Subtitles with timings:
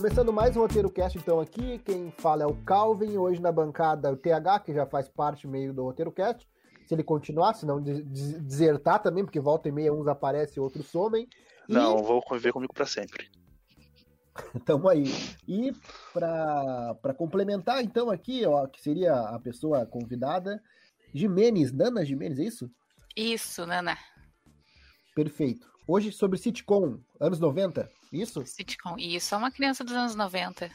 [0.00, 1.78] começando mais um Roteiro Cast, então, aqui.
[1.80, 5.74] Quem fala é o Calvin, hoje na bancada o TH, que já faz parte meio
[5.74, 6.48] do Roteiro Cast.
[6.86, 10.86] Se ele continuar, se não desertar também, porque volta e meia uns aparecem e outros
[10.86, 11.28] somem.
[11.68, 11.74] E...
[11.74, 13.30] Não, vou conviver comigo para sempre.
[14.64, 15.04] Tamo aí.
[15.46, 15.70] E
[16.14, 20.62] para complementar, então, aqui, ó, que seria a pessoa convidada,
[21.12, 22.70] Jimenez, Nana Jimenez, é isso?
[23.14, 23.98] Isso, Nana.
[25.14, 25.68] Perfeito.
[25.86, 28.44] Hoje sobre sitcom, anos 90, isso?
[28.46, 29.34] Sitcom, isso.
[29.34, 30.70] É uma criança dos anos 90.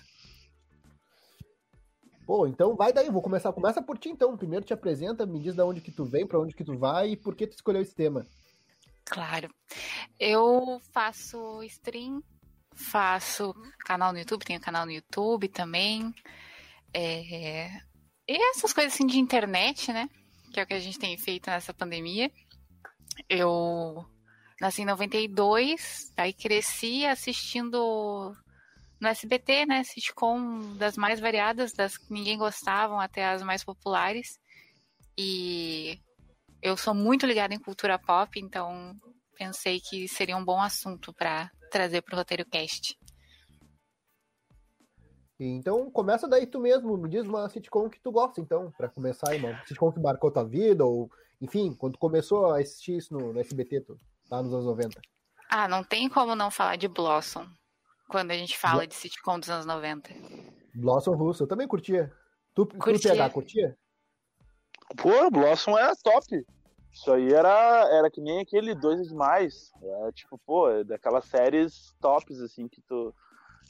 [2.26, 3.54] Pô, então vai daí, vou começar.
[3.54, 4.36] Começa por ti então.
[4.36, 7.12] Primeiro te apresenta, me diz de onde que tu vem, para onde que tu vai
[7.12, 8.26] e por que tu escolheu esse tema.
[9.06, 9.54] Claro.
[10.20, 12.24] Eu faço stream,
[12.74, 16.14] faço canal no YouTube, tenho canal no YouTube também.
[16.92, 17.68] É...
[18.28, 20.10] E essas coisas assim de internet, né?
[20.52, 22.32] Que é o que a gente tem feito nessa pandemia.
[23.30, 24.04] Eu
[24.60, 28.34] Nasci em 92, aí cresci assistindo
[29.00, 29.84] no SBT, né?
[29.84, 34.40] Sitcom das mais variadas, das que ninguém gostavam até as mais populares.
[35.18, 36.00] E
[36.62, 38.96] eu sou muito ligada em cultura pop, então
[39.38, 42.98] pensei que seria um bom assunto para trazer para o Roteiro Cast.
[45.38, 49.34] Então começa daí tu mesmo, me diz uma sitcom que tu gosta, então, para começar,
[49.36, 49.54] irmão.
[49.68, 51.12] Sitcom que marcou tua vida, ou
[51.42, 53.98] enfim, quando começou a assistir isso no, no SBT, tu
[54.30, 55.02] lá nos anos 90?
[55.50, 57.48] Ah, não tem como não falar de Blossom
[58.08, 60.10] quando a gente fala Bl de sitcom dos anos 90.
[60.76, 62.12] Blossom russo, eu também curtia.
[62.54, 63.12] Tu, curtia.
[63.12, 63.78] tu PH, curtia?
[64.98, 66.46] Pô, Blossom era top.
[66.92, 69.72] Isso aí era, era que nem aquele Dois é Demais.
[69.82, 73.14] É, tipo, pô, é daquelas séries tops, assim, que tu,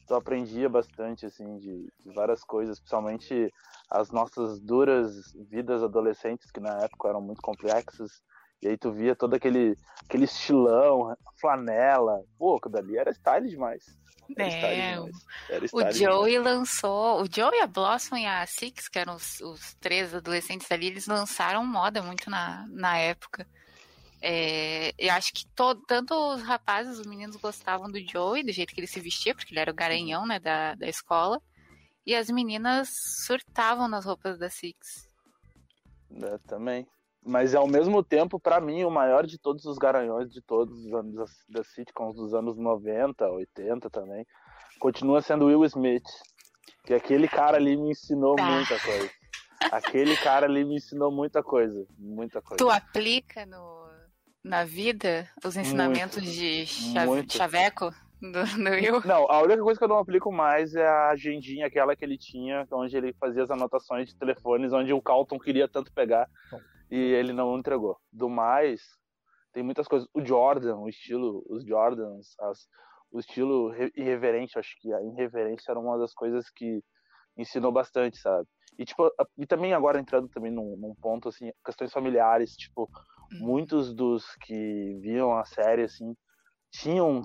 [0.08, 3.52] tu aprendia bastante, assim, de, de várias coisas, principalmente
[3.90, 8.22] as nossas duras vidas adolescentes, que na época eram muito complexas.
[8.62, 12.24] E aí tu via todo aquele, aquele estilão, flanela.
[12.38, 13.86] Pô, aquilo dali era style demais.
[14.36, 15.26] Era é, demais.
[15.50, 16.56] Era o Joey demais.
[16.56, 17.22] lançou.
[17.22, 21.06] O Joey, a Blossom e a Six, que eram os, os três adolescentes ali, eles
[21.06, 23.48] lançaram moda muito na, na época.
[24.22, 28.74] É, eu acho que todo, tanto os rapazes, os meninos gostavam do Joey, do jeito
[28.74, 31.40] que ele se vestia, porque ele era o garanhão né, da, da escola.
[32.06, 32.90] E as meninas
[33.26, 35.10] surtavam nas roupas da Six.
[36.24, 36.88] É, também.
[37.26, 40.94] Mas ao mesmo tempo, para mim, o maior de todos os garanhões de todos os
[40.94, 44.28] anos das, das sitcoms dos anos 90, 80 também,
[44.80, 46.06] continua sendo Will Smith.
[46.84, 48.44] Que aquele cara ali me ensinou ah.
[48.44, 49.10] muita coisa.
[49.72, 51.88] Aquele cara ali me ensinou muita coisa.
[51.98, 52.64] Muita coisa.
[52.64, 53.88] Tu aplica no,
[54.44, 57.92] na vida os ensinamentos muito, de chave, chaveco?
[58.22, 59.02] Do, do Will?
[59.04, 62.20] Não, a única coisa que eu não aplico mais é a agendinha, aquela que ele
[62.20, 66.30] tinha, onde ele fazia as anotações de telefones, onde o Calton queria tanto pegar
[66.90, 67.98] e ele não entregou.
[68.12, 68.82] Do mais,
[69.54, 70.08] tem muitas coisas.
[70.14, 72.68] O Jordan, o estilo, os Jordans, as,
[73.12, 76.84] o estilo irreverente, acho que a irreverência era uma das coisas que
[77.38, 78.48] ensinou bastante, sabe?
[78.78, 82.90] E tipo, e também agora entrando também num, num ponto assim, questões familiares, tipo,
[83.32, 83.40] uhum.
[83.40, 86.16] muitos dos que viam a série assim
[86.72, 87.22] tinham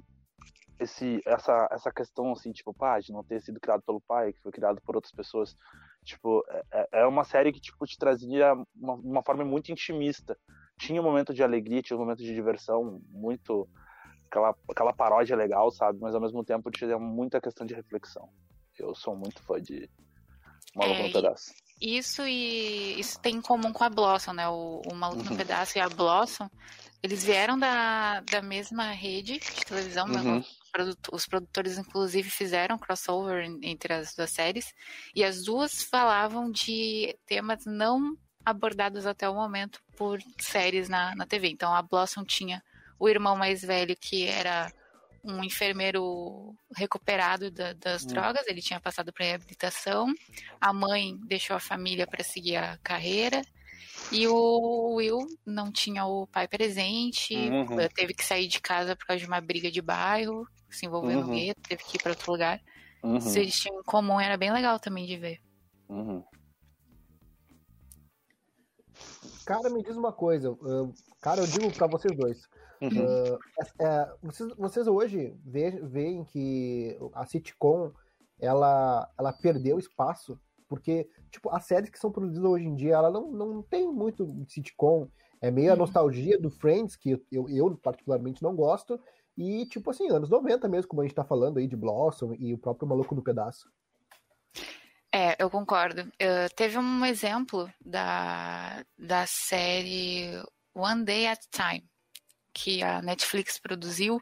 [0.78, 4.41] esse essa essa questão assim, tipo, pá, de não ter sido criado pelo pai, que
[4.41, 5.56] foi criado por outras pessoas.
[6.05, 10.37] Tipo, é, é, é uma série que tipo, te trazia uma, uma forma muito intimista.
[10.78, 13.69] Tinha um momento de alegria, tinha um momento de diversão, muito.
[14.27, 15.99] Aquela, aquela paródia legal, sabe?
[16.00, 18.28] Mas ao mesmo tempo tinha muita questão de reflexão.
[18.78, 19.91] Eu sou muito fã de
[20.75, 21.53] Maluco é, no Pedaço.
[21.81, 24.49] Isso e isso tem em comum com a Blossom, né?
[24.49, 25.31] O, o Maluco uhum.
[25.31, 26.49] no Pedaço e a Blossom,
[27.03, 30.43] eles vieram da, da mesma rede de televisão, uhum
[31.12, 34.75] os produtores, inclusive, fizeram crossover entre as duas séries,
[35.14, 41.26] e as duas falavam de temas não abordados até o momento por séries na, na
[41.26, 41.49] TV.
[41.49, 42.62] Então, a Blossom tinha
[42.99, 44.72] o irmão mais velho, que era
[45.22, 48.08] um enfermeiro recuperado da, das hum.
[48.08, 50.12] drogas, ele tinha passado para reabilitação.
[50.61, 53.43] A mãe deixou a família para seguir a carreira.
[54.12, 57.76] E o Will não tinha o pai presente, uhum.
[57.94, 61.26] teve que sair de casa por causa de uma briga de bairro se envolveu uhum.
[61.26, 62.60] no gueto, teve que ir para outro lugar.
[63.02, 63.20] Uhum.
[63.20, 65.40] Se eles tinham em comum, era bem legal também de ver.
[65.88, 66.22] Uhum.
[69.44, 70.52] Cara, me diz uma coisa.
[70.52, 72.44] Uh, cara, eu digo para vocês dois.
[72.80, 73.38] Uh,
[73.78, 77.92] é, vocês, vocês, hoje veem que a sitcom
[78.38, 80.40] ela, ela perdeu espaço
[80.70, 84.26] porque tipo as séries que são produzidas hoje em dia ela não, não tem muito
[84.49, 85.06] sitcom
[85.43, 85.81] é meio a uhum.
[85.81, 88.99] nostalgia do Friends que eu, eu particularmente não gosto
[89.37, 92.52] e, tipo assim, anos 90 mesmo, como a gente tá falando aí de Blossom e
[92.52, 93.70] o próprio Maluco no Pedaço.
[95.12, 96.02] É, eu concordo.
[96.02, 100.31] Uh, teve um exemplo da, da série
[100.75, 101.89] One Day at a Time,
[102.62, 104.20] que a Netflix produziu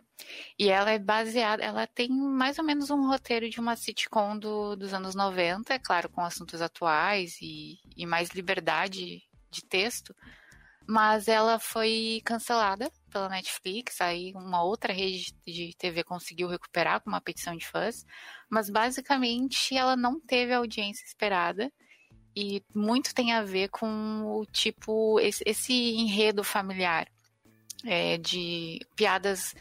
[0.56, 4.76] e ela é baseada, ela tem mais ou menos um roteiro de uma sitcom do,
[4.76, 10.14] dos anos 90, é claro, com assuntos atuais e, e mais liberdade de texto,
[10.86, 17.10] mas ela foi cancelada pela Netflix, aí uma outra rede de TV conseguiu recuperar com
[17.10, 18.06] uma petição de fãs,
[18.48, 21.72] mas basicamente ela não teve a audiência esperada
[22.36, 27.08] e muito tem a ver com o tipo, esse, esse enredo familiar
[27.84, 29.54] é, de piadas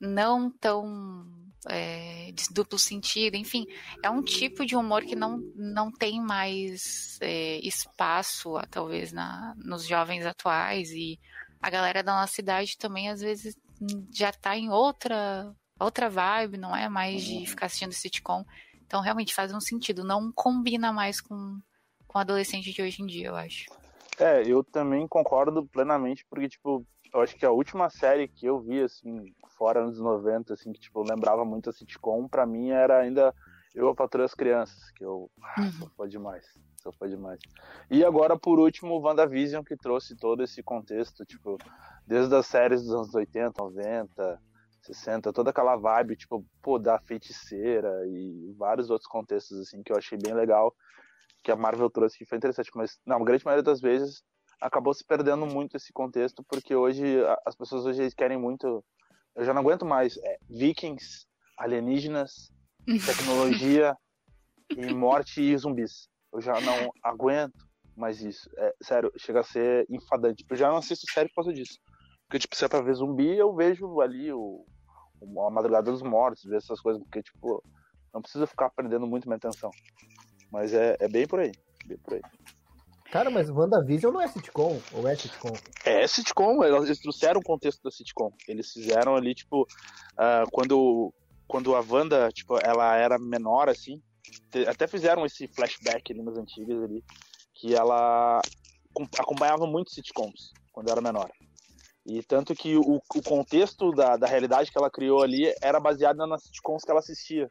[0.00, 1.26] não tão
[1.68, 3.66] é, de duplo sentido, enfim,
[4.02, 9.86] é um tipo de humor que não, não tem mais é, espaço, talvez, na, nos
[9.86, 11.18] jovens atuais e
[11.60, 13.56] a galera da nossa cidade também às vezes
[14.12, 18.44] já tá em outra outra vibe, não é mais de ficar assistindo sitcom.
[18.84, 21.60] Então realmente faz um sentido, não combina mais com,
[22.06, 23.66] com adolescente de hoje em dia, eu acho.
[24.18, 28.60] É, eu também concordo plenamente, porque, tipo, eu acho que a última série que eu
[28.60, 32.98] vi, assim, fora anos 90, assim, que, tipo, lembrava muito a sitcom, pra mim era
[32.98, 33.34] ainda
[33.74, 35.90] Eu, a Patrulha as Crianças, que eu, ah, uhum.
[35.96, 36.44] fã demais,
[36.82, 37.38] sou fã demais.
[37.90, 41.58] E agora, por último, o WandaVision, que trouxe todo esse contexto, tipo,
[42.06, 44.40] desde as séries dos anos 80, 90,
[44.82, 49.96] 60, toda aquela vibe, tipo, pô, da feiticeira e vários outros contextos, assim, que eu
[49.96, 50.74] achei bem legal,
[51.44, 54.22] que a Marvel trouxe, que foi interessante, mas, na grande maioria das vezes,
[54.60, 57.04] acabou se perdendo muito esse contexto, porque hoje,
[57.46, 58.84] as pessoas hoje querem muito,
[59.34, 61.26] eu já não aguento mais, é, vikings,
[61.56, 62.50] alienígenas,
[63.06, 63.96] tecnologia
[64.70, 66.08] e morte e zumbis.
[66.32, 67.66] Eu já não aguento
[67.96, 68.48] mais isso.
[68.56, 70.44] É, sério, chega a ser enfadante.
[70.48, 71.78] Eu já não assisto série por causa disso.
[72.26, 74.64] Porque, tipo, se é pra ver zumbi, eu vejo ali o,
[75.46, 77.62] a Madrugada dos Mortos, ver essas coisas, porque, tipo,
[78.12, 79.70] não precisa ficar prendendo muito minha atenção.
[80.52, 81.52] Mas é, é bem por aí.
[81.86, 82.22] Bem por aí.
[83.10, 85.52] Cara, mas WandaVision não é sitcom, ou é sitcom?
[85.84, 88.30] É sitcom, eles trouxeram o contexto da sitcom.
[88.46, 91.12] Eles fizeram ali, tipo, uh, quando,
[91.46, 94.02] quando a Wanda, tipo, ela era menor, assim,
[94.68, 97.02] até fizeram esse flashback ali nas antigas ali,
[97.54, 98.42] que ela
[99.18, 101.30] acompanhava muito sitcoms quando era menor.
[102.04, 106.16] E tanto que o, o contexto da, da realidade que ela criou ali era baseado
[106.26, 107.50] nas sitcoms que ela assistia.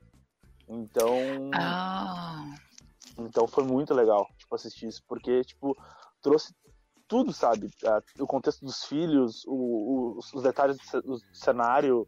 [0.67, 1.49] Então.
[1.53, 2.66] Oh.
[3.19, 5.75] Então foi muito legal, tipo, assistir isso, porque, tipo,
[6.21, 6.53] trouxe
[7.07, 7.69] tudo, sabe?
[8.19, 12.07] O contexto dos filhos, o, o, os detalhes do cenário,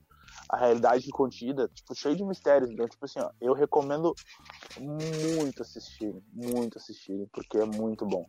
[0.49, 2.69] a realidade contida, tipo, cheio de mistérios.
[2.69, 4.13] Então, tipo assim, ó, eu recomendo
[4.79, 8.25] muito assistirem, muito assistirem, porque é muito bom.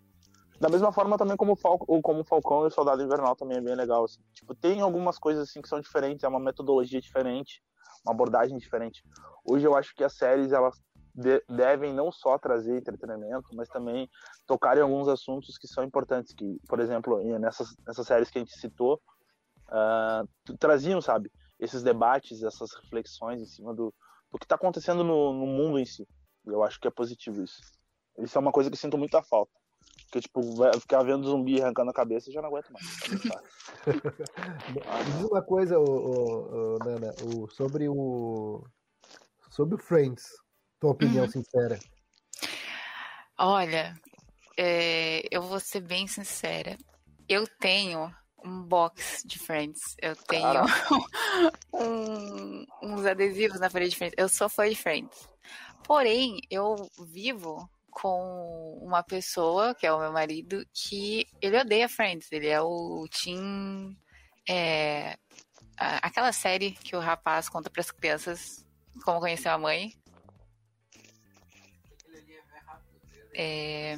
[0.60, 3.74] Da mesma forma também como, Fal como Falcão e o Soldado Invernal também é bem
[3.74, 4.04] legal.
[4.04, 4.20] Assim.
[4.34, 7.62] Tipo, tem algumas coisas assim que são diferentes, é uma metodologia diferente,
[8.04, 9.02] uma abordagem diferente.
[9.42, 10.78] Hoje eu acho que as séries elas
[11.14, 14.08] de devem não só trazer entretenimento, mas também
[14.46, 16.32] tocar em alguns assuntos que são importantes.
[16.32, 19.00] Que, por exemplo, nessas, nessas séries que a gente citou,
[19.68, 23.92] uh, traziam, sabe, esses debates, essas reflexões em cima do,
[24.30, 26.06] do que está acontecendo no, no mundo em si.
[26.46, 27.60] Eu acho que é positivo isso.
[28.18, 29.52] Isso é uma coisa que sinto muita falta.
[30.04, 30.42] Porque, tipo,
[30.80, 32.84] ficar vendo zumbi arrancando a cabeça já não aguento mais.
[35.30, 38.64] Uma coisa, o, o, o, Nana, o, sobre o.
[39.50, 40.24] Sobre o Friends.
[40.80, 41.30] Tua opinião uhum.
[41.30, 41.78] sincera.
[43.38, 43.94] Olha,
[44.56, 46.76] é, eu vou ser bem sincera.
[47.28, 48.10] Eu tenho
[48.44, 49.94] um box de Friends.
[50.00, 50.64] Eu tenho
[51.72, 54.14] um, uns adesivos na parede de Friends.
[54.16, 55.28] Eu sou fã de Friends.
[55.84, 56.76] Porém, eu
[57.08, 62.30] vivo com uma pessoa, que é o meu marido, que ele odeia Friends.
[62.32, 63.96] Ele é o Tim.
[64.48, 65.16] É,
[65.76, 68.64] aquela série que o rapaz conta para as crianças
[69.04, 69.92] como conheceu a mãe.
[73.34, 73.96] É...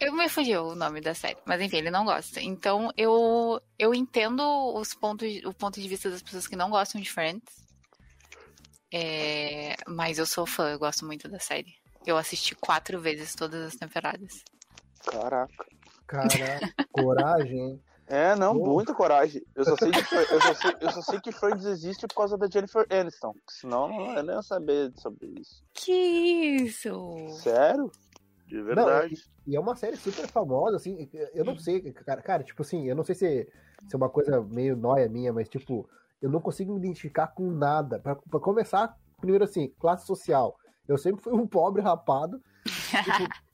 [0.00, 2.40] Eu me fugiu o nome da série, mas enfim, ele não gosta.
[2.40, 4.42] Então eu eu entendo
[4.74, 7.66] os pontos, o ponto de vista das pessoas que não gostam de Friends.
[8.92, 11.74] É, mas eu sou fã, eu gosto muito da série.
[12.06, 14.44] Eu assisti quatro vezes todas as temporadas.
[15.04, 15.66] Caraca.
[16.06, 17.82] Caraca, coragem?
[18.08, 19.42] É, não, muita coragem.
[19.54, 22.38] Eu só, sei de, eu, só sei, eu só sei que Friends existe por causa
[22.38, 23.34] da Jennifer Aniston.
[23.48, 25.62] Senão eu nem ia saber sobre isso.
[25.74, 27.28] Que isso?
[27.42, 27.92] Sério?
[28.46, 29.14] De verdade.
[29.14, 31.08] Não, e, é uma série super famosa, assim.
[31.34, 33.46] Eu não sei, cara, cara tipo assim, eu não sei se,
[33.86, 35.86] se é uma coisa meio nóia minha, mas tipo,
[36.22, 37.98] eu não consigo me identificar com nada.
[37.98, 40.56] Pra, pra começar, primeiro assim, classe social.
[40.88, 42.42] Eu sempre fui um pobre rapado.
[42.64, 43.47] tipo,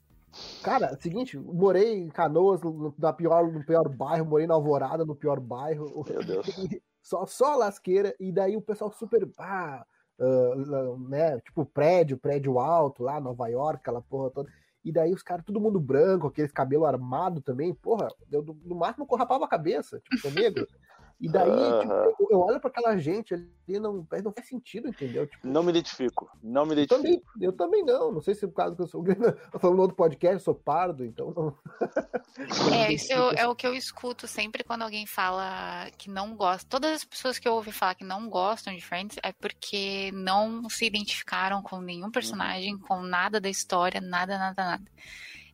[0.62, 5.04] cara, é seguinte, morei em Canoas, no, na pior, no pior bairro, morei na Alvorada,
[5.04, 6.04] no pior bairro.
[6.08, 6.46] Meu Deus.
[7.02, 9.28] só, só lasqueira, e daí o pessoal super.
[9.38, 9.84] Ah,
[10.18, 14.50] uh, né, tipo prédio, prédio alto lá, Nova York, aquela porra toda.
[14.84, 19.06] e daí os caras, todo mundo branco, aqueles cabelo armado também, porra, eu, no máximo
[19.06, 20.66] corrapava a cabeça, tipo, sou negro.
[21.20, 21.80] E daí, uh -huh.
[22.10, 23.48] tipo, eu olho para aquela gente ali,
[23.80, 25.26] não, não faz sentido, entendeu?
[25.26, 26.94] Tipo, não me identifico, não me identifico.
[26.94, 29.04] Eu também, eu também não, não sei se é por causa que eu sou
[29.52, 31.56] eu falando no outro podcast, eu sou pardo, então não.
[32.74, 36.68] é, isso eu, é o que eu escuto sempre quando alguém fala que não gosta.
[36.68, 40.68] Todas as pessoas que eu ouvi falar que não gostam de Friends é porque não
[40.68, 44.84] se identificaram com nenhum personagem, com nada da história, nada, nada, nada.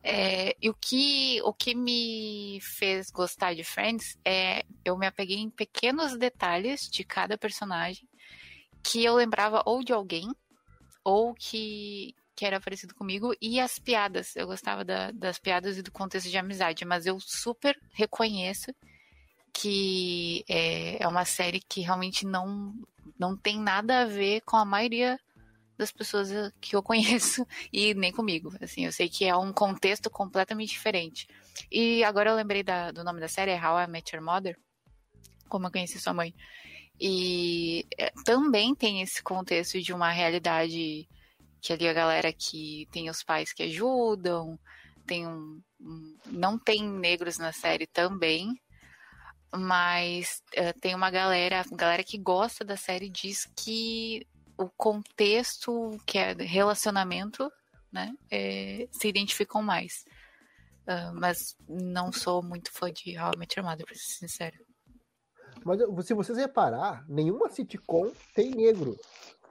[0.03, 5.37] É, e o que, o que me fez gostar de Friends é eu me apeguei
[5.37, 8.07] em pequenos detalhes de cada personagem
[8.81, 10.27] que eu lembrava ou de alguém
[11.03, 14.35] ou que, que era parecido comigo e as piadas.
[14.35, 18.73] Eu gostava da, das piadas e do contexto de amizade, mas eu super reconheço
[19.53, 22.73] que é, é uma série que realmente não,
[23.19, 25.19] não tem nada a ver com a maioria
[25.81, 26.29] das pessoas
[26.61, 28.53] que eu conheço e nem comigo.
[28.61, 31.27] Assim, eu sei que é um contexto completamente diferente.
[31.71, 34.57] E agora eu lembrei da, do nome da série, How I Met Your Mother,
[35.49, 36.33] como eu conheci sua mãe.
[36.99, 41.07] E é, também tem esse contexto de uma realidade
[41.59, 44.59] que ali a galera que tem os pais que ajudam,
[45.07, 48.53] tem um, um não tem negros na série também,
[49.53, 54.25] mas uh, tem uma galera, galera que gosta da série diz que
[54.61, 57.51] o contexto que é relacionamento,
[57.91, 60.03] né, é, se identificam mais.
[60.81, 64.57] Uh, mas não sou muito fã de How I Met Your Mother, pra ser sincero.
[65.63, 68.97] Mas se vocês reparar, nenhuma sitcom tem negro.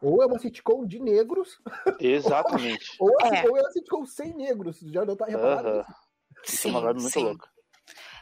[0.03, 1.61] Ou é uma sitcom de negros.
[2.01, 2.85] Exatamente.
[2.99, 3.49] ou, é.
[3.49, 4.81] ou é uma sitcom sem negros.
[4.81, 5.95] Já não tá reparado uh -huh.
[6.45, 7.25] Sim, é uma vibe muito sim.
[7.25, 7.49] louca.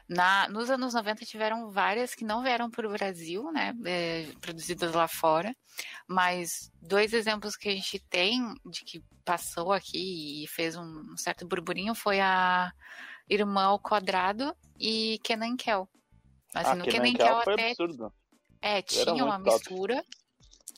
[0.08, 4.94] Na, nos anos 90 tiveram várias que não vieram para o Brasil, né, é, produzidas
[4.94, 5.54] lá fora,
[6.06, 11.46] mas dois exemplos que a gente tem de que passou aqui e fez um, certo
[11.46, 12.72] burburinho foi a
[13.28, 15.86] Irmã ao Quadrado e Kenan Kel.
[16.54, 18.12] Assim, ah, no Kenan Kel foi até absurdo.
[18.62, 19.50] É, tinha uma top.
[19.50, 20.02] mistura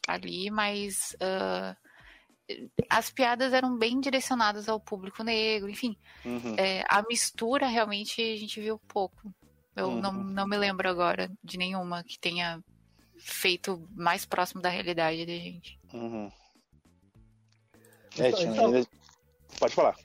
[0.08, 1.76] ali, mas uh,
[2.88, 5.96] as piadas eram bem direcionadas ao público negro, enfim.
[6.24, 6.54] Uhum.
[6.56, 9.32] É, a mistura realmente a gente viu pouco.
[9.76, 10.00] Eu uhum.
[10.00, 12.62] não, não me lembro agora de nenhuma que tenha
[13.18, 15.78] feito mais próximo da realidade da gente.
[15.92, 16.30] Uhum.
[18.18, 18.86] É, tinha, ainda...
[19.58, 19.96] Pode falar.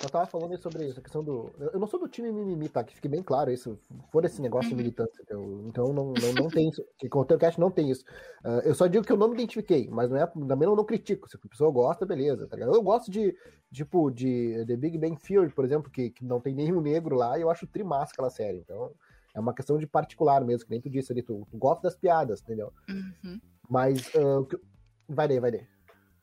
[0.00, 1.52] Eu tava falando sobre essa questão do.
[1.58, 2.84] Eu não sou do time mimimi, tá?
[2.84, 3.76] Que fique bem claro isso.
[4.12, 4.78] For esse negócio de uhum.
[4.78, 5.24] militância.
[5.28, 5.64] Eu...
[5.66, 6.84] Então não, não, não tem isso.
[6.96, 8.04] Que o cast não tem isso.
[8.44, 10.84] Uh, eu só digo que eu não me identifiquei, mas não é, também não, não
[10.84, 11.28] critico.
[11.28, 12.74] Se a pessoa gosta, beleza, tá ligado?
[12.74, 13.36] Eu gosto de,
[13.72, 17.36] tipo, de The Big Bang Theory, por exemplo, que, que não tem nenhum negro lá,
[17.36, 18.58] e eu acho trimassa aquela série.
[18.58, 18.92] Então,
[19.34, 21.96] é uma questão de particular mesmo, que nem tu disse ali, tu, tu gosta das
[21.96, 22.72] piadas, entendeu?
[22.88, 23.40] Uhum.
[23.68, 24.14] Mas.
[24.14, 24.46] Uh,
[25.08, 25.66] vai daí, vai daí.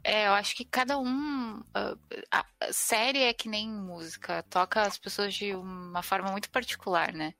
[0.07, 1.63] É, eu acho que cada um.
[2.31, 7.33] A série é que nem música, toca as pessoas de uma forma muito particular, né?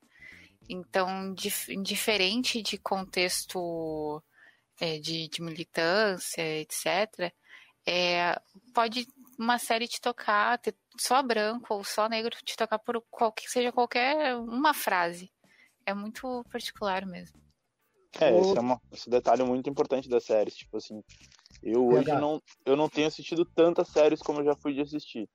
[0.68, 4.20] Então, dif diferente de contexto
[4.80, 7.32] é, de, de, militância, etc.,
[7.86, 8.36] é,
[8.74, 9.08] pode
[9.38, 13.72] uma série te tocar, ter só branco ou só negro, te tocar por qualquer, seja
[13.72, 15.32] qualquer uma frase.
[15.86, 17.40] É muito particular mesmo.
[18.20, 21.04] É, esse é uma, esse detalhe muito importante da série, tipo assim,
[21.66, 25.28] eu hoje não, eu não tenho assistido tantas séries como eu já fui de assistir.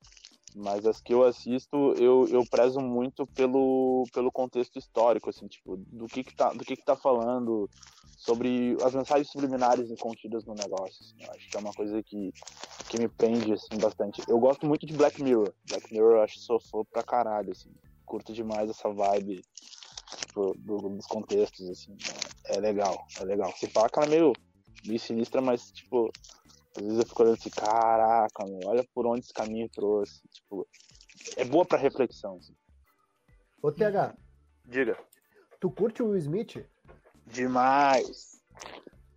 [0.54, 5.76] Mas as que eu assisto, eu, eu prezo muito pelo, pelo contexto histórico, assim, tipo,
[5.76, 7.70] do que que tá, do que que tá falando,
[8.16, 10.98] sobre as mensagens subliminares contidas no negócio.
[11.00, 12.32] Assim, eu acho que é uma coisa que,
[12.88, 14.22] que me prende, assim, bastante.
[14.28, 15.52] Eu gosto muito de Black Mirror.
[15.68, 17.70] Black Mirror eu acho sofô pra caralho, assim.
[18.04, 19.44] Curto demais essa vibe,
[20.16, 21.96] tipo, do, dos contextos, assim.
[22.46, 23.52] É, é legal, é legal.
[23.56, 24.32] Se fala que ela é meio
[24.86, 26.10] meio sinistra, mas, tipo,
[26.76, 30.20] às vezes eu fico olhando assim, caraca, meu, olha por onde esse caminho trouxe.
[30.32, 30.66] Tipo,
[31.36, 32.36] é boa pra reflexão.
[32.36, 32.54] Assim.
[33.62, 34.16] Ô, TH.
[34.64, 34.96] Diga.
[35.58, 36.64] Tu curte o Will Smith?
[37.26, 38.40] Demais.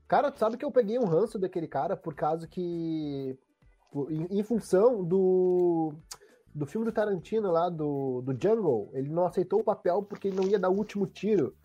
[0.07, 3.37] Cara, tu sabe que eu peguei um ranço daquele cara por causa que.
[4.09, 5.93] Em, em função do.
[6.55, 10.37] Do filme do Tarantino lá, do, do Jungle, ele não aceitou o papel porque ele
[10.37, 11.55] não ia dar o último tiro.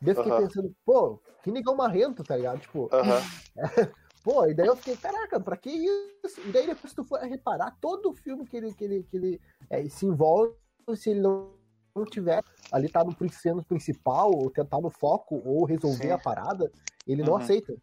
[0.00, 2.60] Daí eu fiquei pensando, pô, que negão marrento, tá ligado?
[2.60, 2.88] Tipo,
[4.24, 6.40] pô, e daí eu fiquei, caraca, pra que isso?
[6.46, 9.40] E daí depois tu for reparar todo o filme que ele, que ele, que ele
[9.68, 10.54] é, se envolve,
[10.94, 11.52] se ele não,
[11.94, 12.42] não tiver
[12.72, 16.12] ali tá no sendo principal, ou tentar no foco, ou resolver Sim.
[16.12, 16.70] a parada,
[17.06, 17.28] ele uhum.
[17.28, 17.74] não aceita.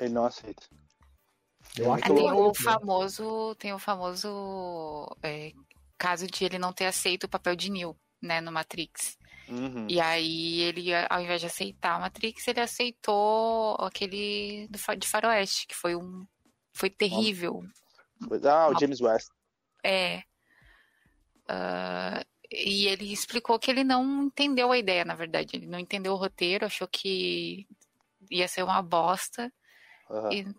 [0.00, 0.62] Ele não aceita.
[1.78, 5.52] Eu acho tem o famoso, tem o famoso é,
[5.98, 9.18] caso de ele não ter aceito o papel de Neil, né, no Matrix.
[9.50, 9.86] Uhum.
[9.88, 15.66] E aí ele, ao invés de aceitar a Matrix, ele aceitou aquele do, de Faroeste,
[15.66, 16.26] que foi um.
[16.72, 17.62] Foi terrível.
[18.44, 19.28] Ah, o James West.
[19.84, 20.22] É.
[22.50, 25.56] e ele explicou que ele não entendeu a ideia, na verdade.
[25.56, 27.66] Ele não entendeu o roteiro, achou que
[28.30, 29.52] ia ser uma bosta
[30.08, 30.32] uhum.
[30.32, 30.54] e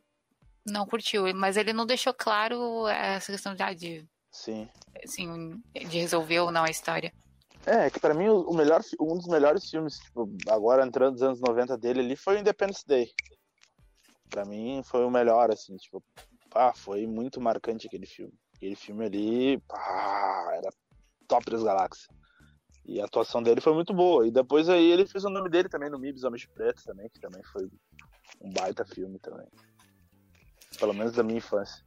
[0.65, 1.33] não curtiu.
[1.33, 4.69] Mas ele não deixou claro essa questão de, ah, de, Sim.
[5.03, 7.13] Assim, de resolver ou não a história.
[7.65, 11.41] É, que para mim o melhor, um dos melhores filmes, tipo, agora entrando nos anos
[11.41, 13.11] 90 dele ali, foi Independence Day.
[14.29, 16.03] Pra mim foi o melhor, assim, tipo,
[16.49, 18.33] pá, foi muito marcante aquele filme.
[18.55, 20.69] Aquele filme ali, pá, era
[21.27, 22.07] top das galáxias.
[22.85, 24.27] E a atuação dele foi muito boa.
[24.27, 27.09] E depois aí ele fez o nome dele também no Mibs Homens de Preto também,
[27.09, 27.69] que também foi
[28.41, 29.47] um baita filme também.
[30.79, 31.83] Pelo menos da minha infância.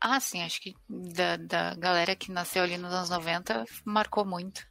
[0.00, 4.66] Ah, sim, acho que da, da galera que nasceu ali nos anos 90 marcou muito.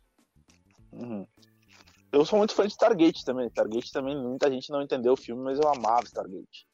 [0.92, 1.28] Uhum.
[2.12, 3.48] Eu sou muito fã de Stargate também.
[3.48, 6.66] Stargate também, muita gente não entendeu o filme, mas eu amava Stargate.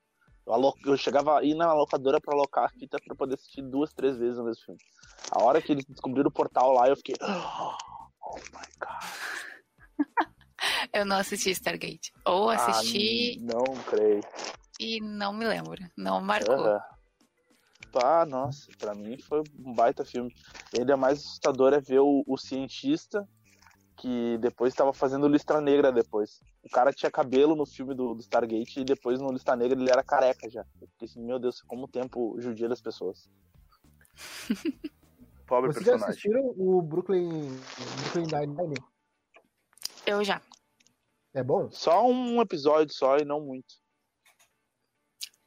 [0.46, 0.76] Eu, alo...
[0.86, 4.18] eu chegava a ir na locadora pra alocar a fita pra poder assistir duas, três
[4.18, 4.80] vezes o mesmo filme.
[5.32, 7.16] A hora que eles descobriram o portal lá, eu fiquei.
[8.24, 9.98] Oh my god.
[10.94, 12.14] eu não assisti Stargate.
[12.24, 13.38] Ou assisti.
[13.42, 14.22] Ah, não creio.
[14.80, 15.84] E não me lembro.
[15.98, 16.56] Não marcou.
[16.56, 16.80] Uhum.
[18.00, 20.34] Ah, nossa, pra mim foi um baita filme.
[20.78, 23.28] Ainda mais assustador é ver o, o cientista
[23.98, 26.42] que depois estava fazendo Lista Negra depois.
[26.64, 29.92] O cara tinha cabelo no filme do, do, Stargate e depois no Lista Negra ele
[29.92, 30.66] era careca já.
[30.82, 33.30] Eu fiquei assim, meu Deus, como o tempo judia das pessoas.
[35.46, 36.00] Pobre Vocês personagem.
[36.00, 37.50] já assistiram o Brooklyn,
[38.02, 38.76] Brooklyn Nine-Nine?
[40.08, 40.42] Eu já.
[41.34, 41.70] É bom?
[41.72, 43.76] Só um episódio só e não muito.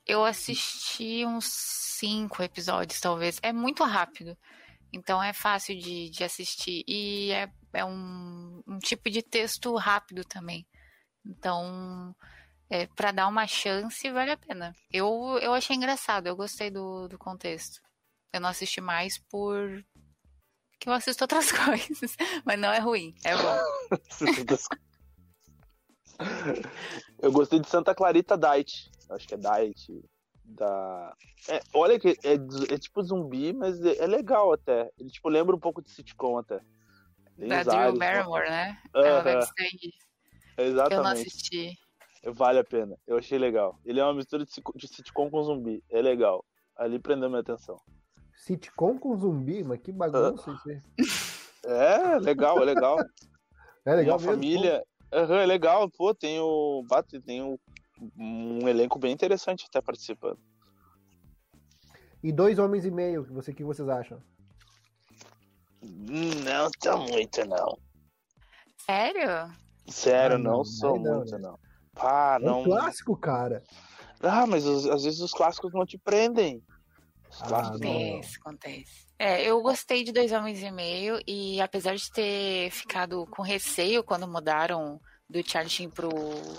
[0.06, 3.38] Eu assisti uns cinco episódios, talvez.
[3.42, 4.36] É muito rápido.
[4.92, 6.84] Então é fácil de, de assistir.
[6.86, 10.66] E é, é um, um tipo de texto rápido também.
[11.24, 12.14] Então,
[12.68, 14.74] é, para dar uma chance, vale a pena.
[14.92, 17.80] Eu, eu achei engraçado, eu gostei do, do contexto.
[18.32, 19.82] Eu não assisti mais por.
[20.78, 22.16] que eu assisto outras coisas.
[22.44, 23.58] Mas não é ruim, é bom.
[27.18, 30.02] eu gostei de Santa Clarita Diet acho que é Diet,
[30.44, 31.16] da...
[31.48, 32.34] É, olha que é,
[32.74, 34.90] é, tipo zumbi, mas é, é, legal até.
[34.98, 36.60] Ele tipo lembra um pouco de sitcom até.
[37.36, 38.78] Tem da Drew Barrymore, né?
[38.94, 39.04] Uh -huh.
[39.04, 39.48] Ela
[40.56, 40.94] Exatamente.
[40.94, 41.78] Eu não assisti.
[42.26, 42.96] Vale a pena.
[43.06, 43.78] Eu achei legal.
[43.84, 45.82] Ele é uma mistura de sitcom com zumbi.
[45.90, 46.44] É legal.
[46.76, 47.80] Ali prendeu minha atenção.
[48.36, 49.62] Sitcom com zumbi?
[49.62, 50.54] Mas que bagunça uh...
[50.54, 50.82] isso
[51.66, 52.96] É, legal, é legal.
[53.86, 54.82] É legal Uma mesmo, família.
[55.12, 55.90] Uhum, é legal.
[55.90, 56.82] Pô, tem o.
[56.88, 57.60] Bate, tem o
[58.16, 60.38] um elenco bem interessante até participando.
[62.22, 64.18] E dois homens e meio, você que vocês acham?
[65.82, 67.78] Não tá muito, não.
[68.78, 69.52] Sério?
[69.86, 71.38] Sério, ah, não, não sou não, muito, né?
[71.38, 71.58] não.
[71.94, 72.62] Pá, é não.
[72.62, 73.62] Um clássico, cara.
[74.20, 76.62] Ah, mas às vezes os clássicos não te prendem.
[77.30, 79.04] Os ah, acontece, acontece.
[79.18, 84.02] É, eu gostei de Dois Homens e Meio e apesar de ter ficado com receio
[84.02, 85.00] quando mudaram
[85.34, 86.08] do Charlie Sheen pro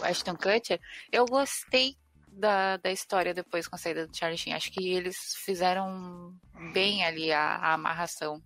[0.01, 1.95] Ashton Kutcher, eu gostei
[2.27, 4.53] da, da história depois com a saída do Charlie Sheen.
[4.53, 6.35] Acho que eles fizeram
[6.73, 8.41] bem ali a, a amarração.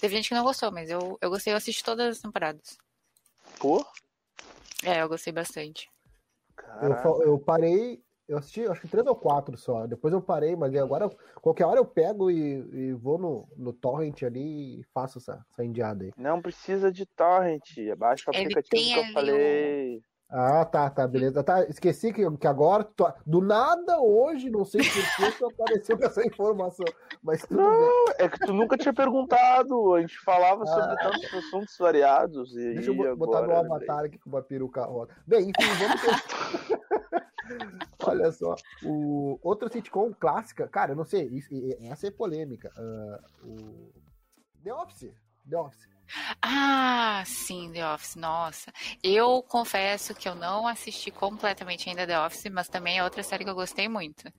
[0.00, 2.78] Teve gente que não gostou, mas eu, eu gostei, eu assisti todas as temporadas.
[3.58, 3.84] Pô?
[4.82, 5.90] É, eu gostei bastante.
[6.80, 9.86] Eu, eu parei eu assisti, acho que três ou quatro só.
[9.86, 11.08] Depois eu parei, mas agora,
[11.40, 15.64] qualquer hora eu pego e, e vou no, no torrent ali e faço essa, essa
[15.64, 16.12] indiada aí.
[16.16, 20.02] Não precisa de torrent, abaixa o aplicativo que eu falei.
[20.28, 21.42] Ah, tá, tá, beleza.
[21.44, 22.86] Tá, esqueci que, que agora,
[23.24, 26.84] do nada hoje, não sei por que apareceu com essa informação.
[27.22, 28.14] Mas tudo não, bem.
[28.18, 29.94] é que tu nunca tinha perguntado.
[29.94, 32.56] A gente falava ah, sobre tantos assuntos variados.
[32.56, 35.12] E deixa eu botar meu avatar aqui com uma peruca rosa.
[35.26, 36.65] Bem, enfim, vamos ter...
[38.04, 38.54] Olha só,
[38.84, 42.70] o outra sitcom clássica, cara, eu não sei, isso, essa é polêmica.
[42.76, 43.92] Uh, o
[44.62, 45.14] The Office,
[45.48, 45.88] The Office.
[46.40, 48.72] Ah, sim, The Office, nossa.
[49.02, 53.44] Eu confesso que eu não assisti completamente ainda The Office, mas também é outra série
[53.44, 54.30] que eu gostei muito.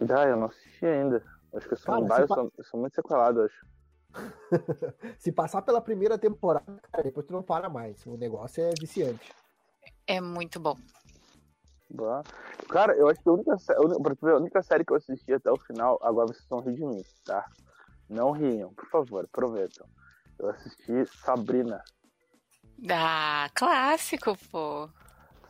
[0.00, 1.24] Ah, eu não assisti ainda.
[1.54, 2.46] Acho que eu sou, cara, vários, pa...
[2.56, 3.66] eu sou muito sequelado, acho.
[5.18, 8.04] se passar pela primeira temporada, cara, depois tu não para mais.
[8.06, 9.32] O negócio é viciante.
[10.06, 10.76] É muito bom.
[12.68, 15.98] Cara, eu acho que a única, a única série que eu assisti até o final,
[16.02, 17.46] agora vocês vão rir de mim, tá?
[18.08, 19.86] Não riam, por favor, aproveitam.
[20.38, 21.82] Eu assisti Sabrina.
[22.90, 24.88] Ah, clássico, pô.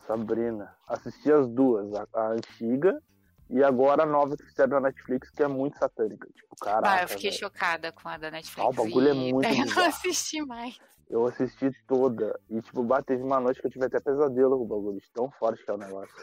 [0.05, 0.73] Sabrina.
[0.87, 3.01] Assisti as duas, a, a antiga
[3.49, 6.27] e agora a nova que fizeram na Netflix, que é muito satânica.
[6.33, 6.91] Tipo, caraca.
[6.91, 7.39] Ah, eu fiquei véio.
[7.39, 8.65] chocada com a da Netflix.
[8.65, 9.47] Ah, o bagulho é muito.
[9.47, 10.77] Eu não assisti mais.
[11.09, 12.37] Eu assisti toda.
[12.49, 15.63] E, tipo, teve uma noite que eu tive até pesadelo com o bagulho, tão forte
[15.63, 16.13] que é o negócio.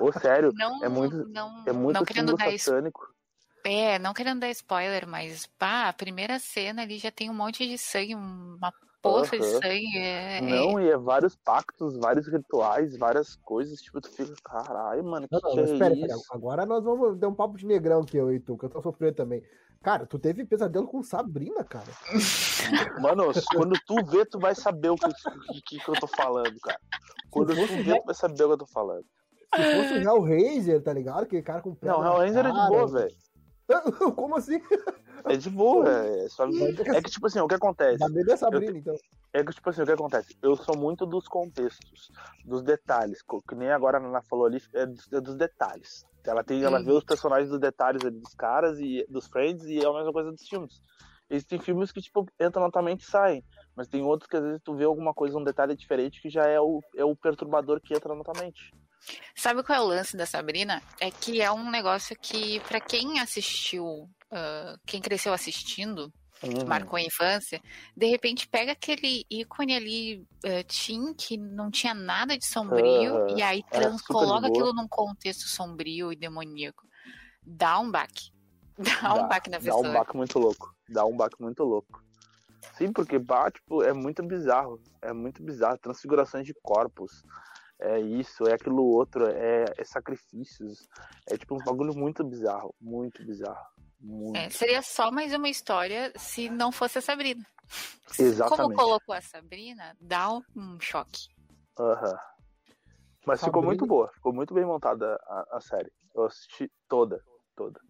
[0.00, 3.12] Ô, sério, não, é muito, não, é muito não querendo dar satânico.
[3.64, 7.66] É, não querendo dar spoiler, mas pá, a primeira cena ali já tem um monte
[7.66, 8.72] de sangue, uma
[9.04, 9.98] poça de sangue.
[9.98, 10.40] É...
[10.40, 15.34] Não, e é vários pactos, vários rituais, várias coisas, tipo, tu fica, caralho, mano, que,
[15.34, 16.24] não, não, que é espera, isso?
[16.30, 18.80] agora nós vamos dar um papo de negrão aqui, eu e tu, que eu tô
[18.80, 19.42] sofrendo também.
[19.82, 21.92] Cara, tu teve pesadelo com Sabrina, cara.
[23.02, 25.12] Mano, quando tu vê, tu vai saber o que,
[25.66, 26.80] que, que eu tô falando, cara.
[27.30, 29.04] Quando tu vê, tu vai saber o que eu tô falando.
[29.54, 31.24] Se fosse o Hellraiser, tá ligado?
[31.24, 33.14] Aquele cara com Não, o Hellraiser é de boa, velho.
[34.16, 34.60] Como assim?
[35.24, 36.44] É de boa, é, só...
[36.46, 37.98] é que tipo assim, o que acontece?
[37.98, 38.76] Da bebê Sabrina, eu...
[38.76, 38.96] então.
[39.32, 40.36] É que tipo assim, o que acontece?
[40.42, 42.10] Eu sou muito dos contextos,
[42.44, 46.04] dos detalhes, que nem agora a Ana falou ali, é dos, é dos detalhes.
[46.26, 49.78] Ela tem, ela vê os personagens dos detalhes ali, dos caras e dos friends e
[49.78, 50.80] é a mesma coisa dos filmes.
[51.28, 53.42] Existem filmes que tipo entram na tua mente e saem,
[53.74, 56.44] mas tem outros que às vezes tu vê alguma coisa, um detalhe diferente que já
[56.46, 58.72] é o, é o perturbador que entra na tua mente.
[59.36, 60.82] Sabe qual é o lance da Sabrina?
[61.00, 66.12] É que é um negócio que, para quem assistiu, uh, quem cresceu assistindo,
[66.42, 66.66] uhum.
[66.66, 67.60] marcou a infância,
[67.96, 73.36] de repente pega aquele ícone ali, uh, Tim, que não tinha nada de sombrio, uhum.
[73.36, 76.84] e aí é trans, coloca aquilo num contexto sombrio e demoníaco.
[77.42, 78.32] Dá um baque.
[78.78, 79.82] Dá, dá um baque na pessoa.
[79.82, 80.74] Dá um baque muito louco.
[80.88, 82.02] Dá um baque muito louco.
[82.78, 84.80] Sim, porque bah, tipo, é muito bizarro.
[85.02, 85.78] É muito bizarro.
[85.78, 87.22] Transfigurações de corpos
[87.84, 90.88] é isso, é aquilo outro, é, é sacrifícios.
[91.28, 93.66] É tipo um bagulho muito bizarro, muito bizarro.
[94.00, 94.36] Muito.
[94.36, 97.44] É, seria só mais uma história se não fosse a Sabrina.
[98.18, 98.62] Exatamente.
[98.62, 101.28] Como colocou a Sabrina, dá um choque.
[101.78, 101.94] Uhum.
[103.26, 103.44] Mas Sabrina...
[103.44, 105.92] ficou muito boa, ficou muito bem montada a, a série.
[106.14, 107.22] Eu assisti toda,
[107.54, 107.80] toda.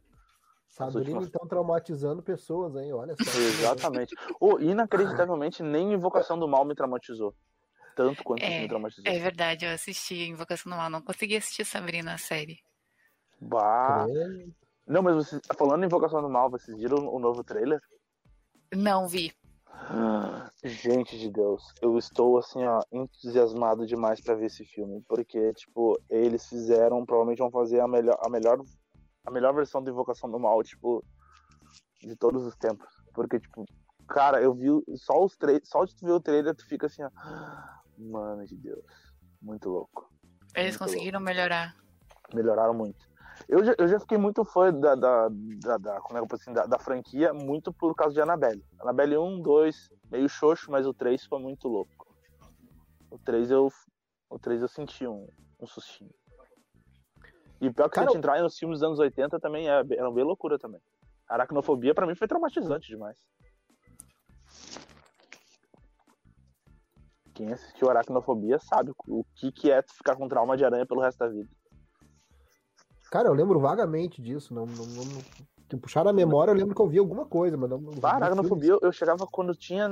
[0.68, 1.28] Sabrina últimas...
[1.28, 2.92] então traumatizando pessoas, hein?
[2.92, 3.22] Olha só.
[3.38, 4.14] Exatamente.
[4.40, 7.34] oh, inacreditavelmente, nem Invocação do Mal me traumatizou
[7.94, 9.04] tanto quanto é, me traumatizou.
[9.06, 12.58] É verdade, eu assisti Invocação do Mal, não consegui assistir Sabrina a série.
[13.40, 14.06] Bah.
[14.86, 17.80] Não, mas vocês, falando em Invocação do Mal, vocês viram o novo trailer?
[18.74, 19.32] Não vi.
[20.64, 25.98] Gente de Deus, eu estou assim, ó, entusiasmado demais para ver esse filme, porque tipo,
[26.08, 28.58] eles fizeram, provavelmente vão fazer a melhor a melhor
[29.26, 31.04] a melhor versão do Invocação do Mal, tipo,
[32.00, 33.64] de todos os tempos, porque tipo,
[34.08, 37.02] cara, eu vi só os três, só de tu ver o trailer tu fica assim,
[37.02, 37.10] ó,
[37.98, 38.84] Mano de Deus.
[39.40, 40.10] Muito louco.
[40.54, 41.34] Eles muito conseguiram louco.
[41.34, 41.76] melhorar.
[42.32, 43.08] Melhoraram muito.
[43.48, 46.52] Eu já, eu já fiquei muito fã da, da, da, da como é que assim,
[46.52, 48.64] da, da, franquia, muito por causa de Annabelle.
[48.80, 52.06] Annabelle 1, 2, meio xoxo, mas o 3 foi muito louco.
[53.10, 53.68] O 3 eu,
[54.30, 55.26] o 3 eu senti um,
[55.60, 56.14] um sustinho.
[57.60, 60.10] E pior que Cara, a gente entrar nos filmes dos anos 80 também é, era
[60.10, 60.80] bem loucura também.
[61.28, 63.16] Aracnofobia para mim foi traumatizante demais.
[67.34, 71.18] Quem assistiu Aracnofobia sabe o que, que é ficar com trauma de aranha pelo resto
[71.18, 71.48] da vida.
[73.10, 74.54] Cara, eu lembro vagamente disso.
[74.54, 75.22] Não, não, não,
[75.68, 77.78] que puxar a memória, eu lembro que eu vi alguma coisa, mas não.
[77.78, 79.88] não bah, aracnofobia, eu chegava quando tinha.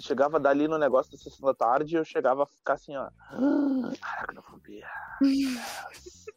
[0.00, 3.08] Chegava dali no negócio da sessão da tarde, eu chegava a ficar assim, ó.
[4.02, 4.86] Aracnofobia.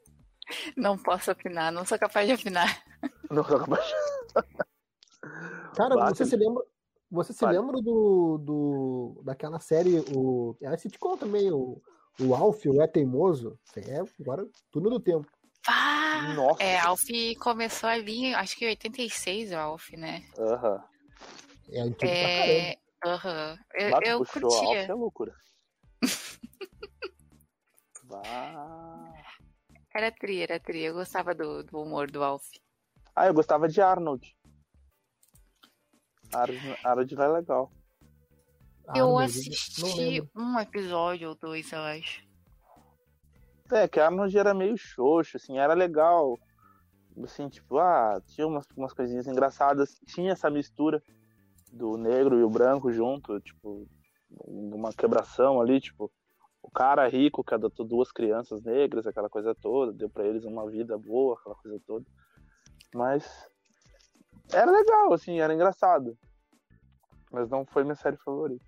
[0.78, 2.82] Não posso afinar, não sou capaz de afinar.
[3.30, 3.94] Não sou capaz de.
[5.76, 6.64] Cara, você se lembra.
[7.10, 7.58] Você se vale.
[7.58, 11.82] lembra do, do daquela série, o é a sitcom também, o,
[12.20, 13.58] o Alf, o É Teimoso?
[13.76, 15.32] É agora tudo do tempo.
[15.68, 16.64] Ah, Nossa.
[16.64, 17.04] É, Alf
[17.40, 20.24] começou ali, acho que em 86 o Alf, né?
[20.38, 20.74] Aham.
[20.74, 20.80] Uhum.
[21.70, 22.24] É antigo é...
[22.24, 22.78] pra caramba.
[23.06, 23.58] Uhum.
[23.74, 24.48] Eu, eu curtia.
[24.48, 25.36] Alf é loucura.
[29.94, 30.84] era tri, era tri.
[30.84, 32.46] Eu gostava do, do humor do Alf.
[33.16, 34.34] Ah, eu gostava de Arnold.
[36.34, 37.72] Arnold vai legal.
[38.96, 42.26] Eu assisti um episódio ou dois, eu acho.
[43.72, 46.38] É, que Arnold era meio xoxo, assim, era legal.
[47.24, 50.00] Assim, tipo, ah, tinha umas, umas coisinhas engraçadas.
[50.06, 51.04] Tinha essa mistura
[51.72, 53.86] do negro e o branco junto, tipo,
[54.30, 56.12] uma quebração ali, tipo,
[56.62, 60.70] o cara rico que adotou duas crianças negras, aquela coisa toda, deu para eles uma
[60.70, 62.06] vida boa, aquela coisa toda.
[62.94, 63.50] Mas
[64.52, 66.18] era legal, assim, era engraçado.
[67.32, 68.66] Mas não foi minha série favorita.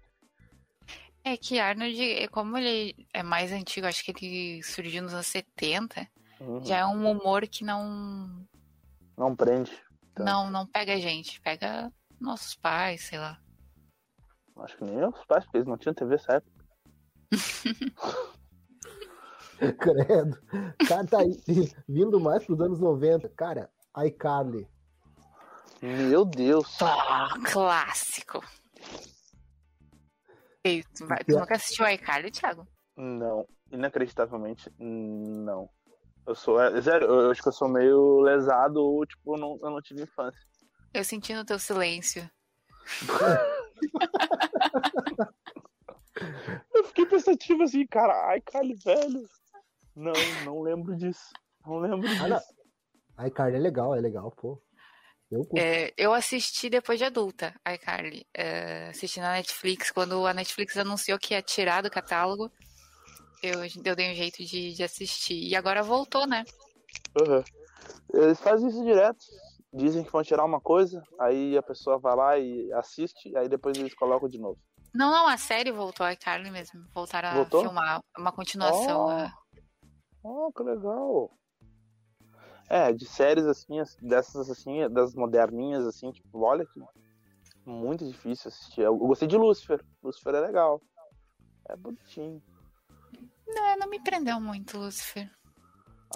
[1.24, 6.08] É que Arnold, como ele é mais antigo, acho que ele surgiu nos anos 70,
[6.40, 6.64] uhum.
[6.64, 8.48] já é um humor que não.
[9.18, 9.72] Não prende.
[10.14, 10.26] Tanto.
[10.26, 13.40] Não, não pega a gente, pega nossos pais, sei lá.
[14.58, 16.66] Acho que nem os pais, porque eles não tinham TV nessa época.
[19.80, 20.38] Credo.
[20.88, 21.38] Cara, tá aí,
[21.88, 23.30] vindo mais pros anos 90.
[23.30, 23.70] Cara,
[24.06, 24.68] iCarly.
[25.82, 26.78] Meu Deus.
[27.52, 28.44] Clássico.
[30.64, 32.68] Ei, tu, vai, tu nunca assistiu a iCarly, Thiago?
[32.98, 33.48] Não.
[33.72, 35.70] Inacreditavelmente, não.
[36.28, 39.58] Eu sou, é, sério, eu acho que eu sou meio lesado ou, tipo, eu não,
[39.62, 40.40] eu não tive infância.
[40.94, 42.30] Eu senti no teu silêncio.
[46.76, 49.24] eu fiquei pensativo assim, cara, ai, Carly, velho.
[49.96, 50.14] Não,
[50.44, 51.30] não lembro disso.
[51.66, 52.26] Não lembro disso.
[52.26, 52.42] Ah,
[53.18, 54.62] Ai, Carly é legal, é legal, pô.
[55.32, 58.26] Eu, é, eu assisti depois de adulta, iCarly.
[58.34, 62.52] É, assisti na Netflix, quando a Netflix anunciou que ia tirar do catálogo,
[63.44, 65.48] eu, eu dei um jeito de, de assistir.
[65.48, 66.44] E agora voltou, né?
[67.20, 67.44] Uhum.
[68.14, 69.24] Eles fazem isso direto.
[69.72, 73.78] Dizem que vão tirar uma coisa, aí a pessoa vai lá e assiste, aí depois
[73.78, 74.58] eles colocam de novo.
[74.92, 76.84] Não, não, a série voltou, a iCarly mesmo.
[76.92, 77.60] Voltaram voltou?
[77.60, 79.06] a filmar uma continuação.
[79.06, 79.32] Oh, é.
[80.24, 81.32] oh que legal.
[82.70, 86.80] É, de séries assim, dessas assim, das moderninhas, assim, tipo, olha que
[87.66, 88.82] muito difícil assistir.
[88.82, 89.84] Eu gostei de Lucifer.
[90.04, 90.82] Lucifer é legal.
[91.68, 92.42] É bonitinho.
[93.48, 95.30] Não, não me prendeu muito, Lucifer.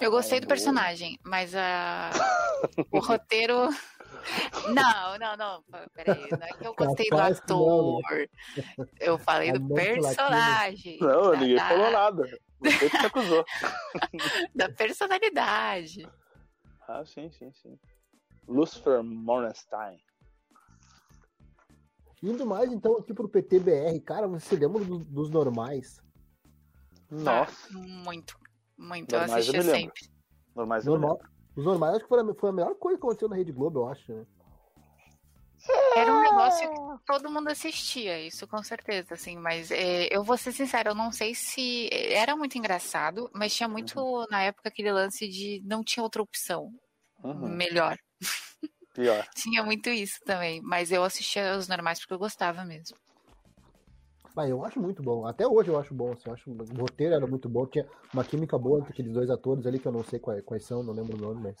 [0.00, 2.10] Eu gostei do personagem, mas a...
[2.90, 3.68] o roteiro.
[4.72, 5.62] Não, não, não.
[5.92, 6.26] Peraí.
[6.30, 8.00] Não é que eu gostei do ator.
[8.98, 10.98] Eu falei do personagem.
[10.98, 12.22] Não, ninguém falou nada.
[12.58, 13.44] Você que se acusou.
[14.56, 16.08] da personalidade.
[16.86, 17.78] Ah, sim, sim, sim.
[18.46, 19.98] Lucifer Mornstein.
[22.22, 26.00] Indo mais então aqui pro PTBR, cara, você se lembra do, dos normais?
[27.10, 27.68] Nossa.
[27.70, 28.38] Ah, muito,
[28.78, 29.12] muito.
[29.12, 30.08] Normais eu assistia eu sempre.
[30.54, 31.20] Normais Normal,
[31.56, 33.80] Os normais acho que foi a, foi a melhor coisa que aconteceu na Rede Globo,
[33.80, 34.26] eu acho, né?
[35.96, 40.36] Era um negócio que todo mundo assistia, isso com certeza, assim, mas é, eu vou
[40.36, 44.26] ser sincera, eu não sei se era muito engraçado, mas tinha muito uhum.
[44.30, 46.70] na época aquele lance de não tinha outra opção
[47.22, 47.48] uhum.
[47.48, 47.96] melhor.
[48.94, 49.26] Pior.
[49.34, 52.96] tinha muito isso também, mas eu assistia os normais porque eu gostava mesmo.
[54.34, 55.26] Mas eu acho muito bom.
[55.26, 56.12] Até hoje eu acho bom.
[56.12, 57.64] Assim, eu acho o roteiro era muito bom.
[57.66, 60.64] Tinha uma química boa entre aqueles dois atores ali, que eu não sei quais, quais
[60.64, 61.56] são, não lembro o nome, mas.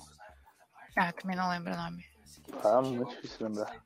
[0.96, 2.04] Ah, também não lembro o nome.
[2.64, 3.80] Ah, muito difícil lembrar.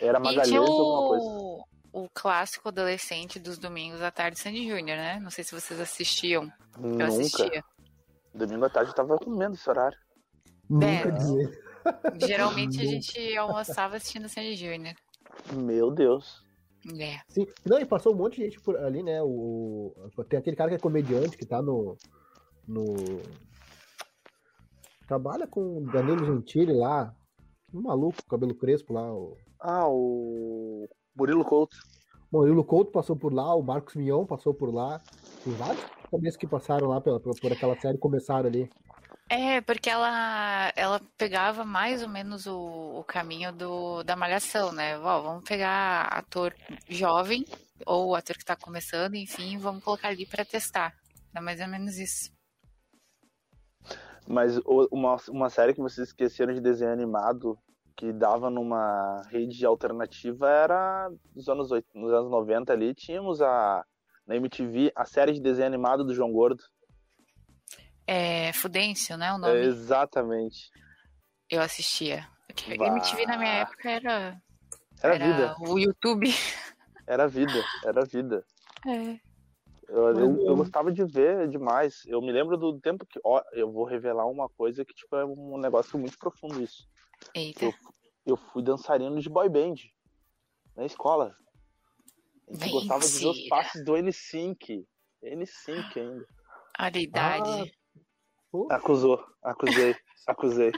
[0.00, 1.66] Era Magalhães ou alguma coisa.
[1.92, 5.18] O clássico adolescente dos domingos à tarde Sandy Júnior, né?
[5.20, 6.50] Não sei se vocês assistiam.
[6.78, 7.04] Nunca.
[7.04, 7.64] Eu assistia.
[8.34, 9.96] Domingo à tarde eu tava comendo esse horário.
[10.68, 14.94] Nunca é, Geralmente a gente almoçava assistindo Sandy Júnior.
[15.52, 16.44] Meu Deus.
[17.00, 17.18] É.
[17.28, 17.46] Sim.
[17.64, 19.22] Não, e passou um monte de gente por ali, né?
[19.22, 19.92] O...
[20.28, 21.96] Tem aquele cara que é comediante que tá no.
[22.66, 22.94] no...
[25.06, 27.14] Trabalha com o Danilo Gentili lá.
[27.72, 29.12] Um maluco, cabelo crespo lá.
[29.12, 29.36] O...
[29.60, 31.76] Ah, o Murilo Couto.
[32.30, 35.00] Murilo Couto passou por lá, o Marcos Mion passou por lá.
[35.44, 38.70] Tem vários cabeças que passaram lá por, por aquela série começaram ali.
[39.28, 44.96] É, porque ela, ela pegava mais ou menos o, o caminho do, da malhação, né?
[44.98, 46.54] Ó, vamos pegar ator
[46.88, 47.44] jovem
[47.84, 50.94] ou ator que está começando, enfim, vamos colocar ali para testar.
[51.34, 52.30] É mais ou menos isso.
[54.28, 54.58] Mas
[54.90, 57.58] uma, uma série que vocês esqueceram de desenho animado
[57.96, 63.84] que dava numa rede alternativa era nos anos, 8, nos anos 90 ali, tínhamos a
[64.26, 66.62] na MTV a série de desenho animado do João Gordo.
[68.06, 69.32] É Fudêncio, né?
[69.32, 69.54] O nome.
[69.54, 70.70] É, exatamente.
[71.48, 72.28] Eu assistia.
[72.76, 72.86] Bah.
[72.88, 74.40] MTV na minha época era.
[75.02, 75.56] Era, era vida.
[75.60, 76.26] O YouTube.
[77.08, 78.44] Era vida, era vida.
[78.84, 79.20] É.
[79.88, 82.02] Eu, eu, eu, gostava de ver demais.
[82.04, 83.20] Eu me lembro do tempo que.
[83.22, 86.88] Ó, eu vou revelar uma coisa que, tipo, é um negócio muito profundo isso.
[87.34, 87.64] Eita.
[87.64, 87.74] Eu,
[88.24, 89.74] eu fui dançarino de boy band
[90.76, 91.36] na escola.
[92.48, 94.86] A gente gostava de ver os passos do N5.
[95.22, 96.26] N5 ainda.
[96.78, 97.72] Olha a idade.
[98.70, 100.72] Ah, acusou, acusei, acusei.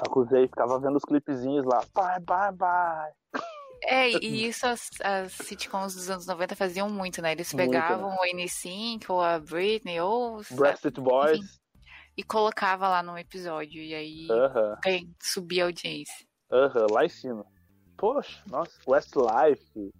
[0.00, 1.84] Acusei, ficava vendo os clipezinhos lá.
[1.94, 3.12] Bye, bye, bye.
[3.82, 7.32] É, e isso as, as sitcoms dos anos 90 faziam muito, né?
[7.32, 8.42] Eles pegavam muito, né?
[8.42, 10.42] o N5 ou a Britney ou.
[10.50, 11.59] Breasted Boys.
[12.16, 13.82] E colocava lá num episódio.
[13.82, 15.14] E aí uh -huh.
[15.20, 16.26] subia a audiência.
[16.50, 17.44] Aham, uh -huh, lá em cima.
[17.96, 19.90] Poxa, nossa, Westlife,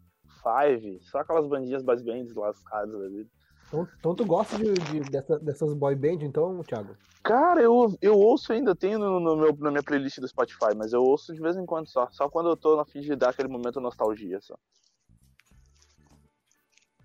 [0.43, 3.29] Five, só aquelas bandinhas boys bands lascadas ali.
[3.69, 6.97] Então, então tu gosta de, de dessa, dessas boy band, então, Thiago?
[7.23, 10.93] Cara, eu, eu ouço ainda, tenho no, no, meu, na minha playlist do Spotify, mas
[10.93, 12.09] eu ouço de vez em quando só.
[12.11, 14.57] Só quando eu tô na fim de dar aquele momento de nostalgia só.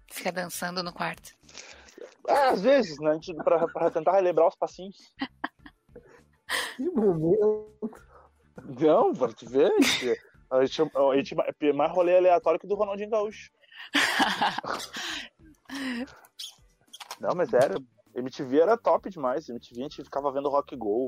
[0.10, 1.34] Fica dançando no quarto.
[2.28, 3.20] É, às vezes, né?
[3.44, 4.98] Pra, pra tentar relembrar os passinhos.
[6.76, 7.92] Que momento.
[8.80, 9.72] Não, pra te ver.
[10.50, 13.52] A gente, a gente é mais rolê aleatório que do Ronaldinho Gaúcho.
[17.20, 17.76] Não, mas era.
[18.14, 19.50] MTV era top demais.
[19.50, 21.08] MTV a gente ficava vendo Rock Go,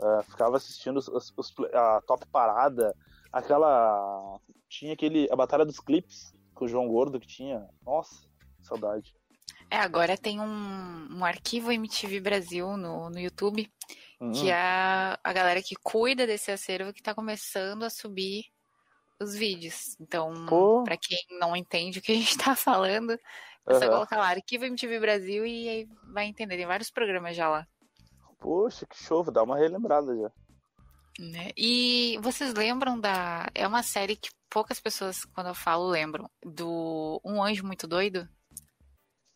[0.00, 2.94] uh, ficava assistindo os, os, a top parada,
[3.32, 4.38] aquela.
[4.68, 5.28] Tinha aquele.
[5.30, 7.68] A Batalha dos Clips com o João Gordo que tinha.
[7.84, 8.26] Nossa,
[8.62, 9.14] saudade.
[9.72, 13.72] É, agora tem um, um arquivo MTV Brasil no, no YouTube,
[14.20, 14.30] uhum.
[14.30, 18.44] que é a galera que cuida desse acervo que tá começando a subir
[19.18, 19.96] os vídeos.
[19.98, 20.30] Então,
[20.84, 23.92] para quem não entende o que a gente tá falando, é só uhum.
[23.92, 26.58] colocar lá arquivo MTV Brasil e aí vai entender.
[26.58, 27.66] Tem vários programas já lá.
[28.38, 30.30] Poxa, que show, dar uma relembrada já.
[31.18, 31.50] Né?
[31.56, 33.48] E vocês lembram da.
[33.54, 36.30] É uma série que poucas pessoas, quando eu falo, lembram.
[36.44, 38.28] Do Um Anjo Muito Doido?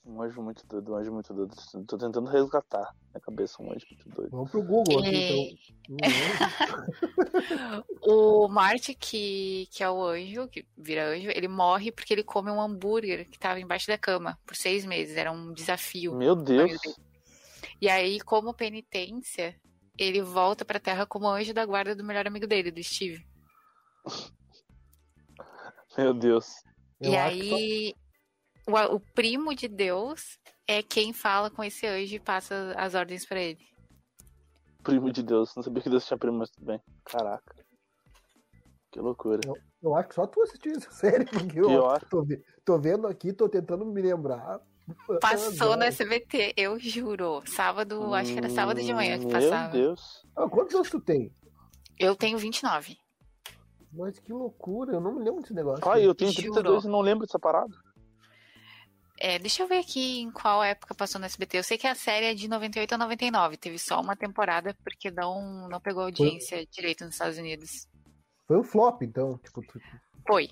[0.07, 1.57] Um anjo muito doido, um anjo muito doido.
[1.85, 4.31] Tô tentando resgatar na cabeça um anjo muito doido.
[4.31, 5.51] Vamos pro Google aqui, é...
[5.91, 7.85] então.
[8.07, 12.53] o Marte, que, que é o anjo, que vira anjo, ele morre porque ele come
[12.53, 15.17] um hambúrguer que tava embaixo da cama por seis meses.
[15.17, 16.15] Era um desafio.
[16.15, 16.81] Meu Deus!
[17.81, 19.61] E aí, como penitência,
[19.99, 23.27] ele volta pra Terra como anjo da guarda do melhor amigo dele, do Steve.
[25.99, 26.63] Meu Deus.
[27.01, 27.95] Eu e aí,
[28.67, 33.25] o, o primo de Deus é quem fala com esse anjo e passa as ordens
[33.25, 33.65] para ele.
[34.83, 36.81] Primo de Deus, não sabia que Deus tinha primo, mas tudo bem.
[37.05, 37.55] Caraca.
[38.91, 39.41] Que loucura.
[39.45, 42.27] Eu, eu acho que só tu assistiu essa série, porque eu tô,
[42.65, 44.61] tô, vendo aqui, tô tentando me lembrar.
[45.21, 47.43] Passou no SBT, eu juro.
[47.47, 49.73] Sábado, hum, acho que era sábado de manhã que passava.
[49.73, 50.25] Meu Deus.
[50.37, 51.33] Ah, quantos anos tu tem?
[51.99, 52.97] Eu tenho 29.
[53.93, 55.83] Mas que loucura, eu não me lembro desse negócio.
[55.91, 57.75] Ah, eu tenho 32 e não lembro dessa parada.
[59.19, 61.59] É, deixa eu ver aqui em qual época passou no SBT.
[61.59, 63.57] Eu sei que a série é de 98 a 99.
[63.57, 66.67] Teve só uma temporada porque não, não pegou audiência foi...
[66.67, 67.89] direito nos Estados Unidos.
[68.47, 69.39] Foi um flop, então.
[69.39, 69.63] Tipo.
[70.27, 70.51] Foi.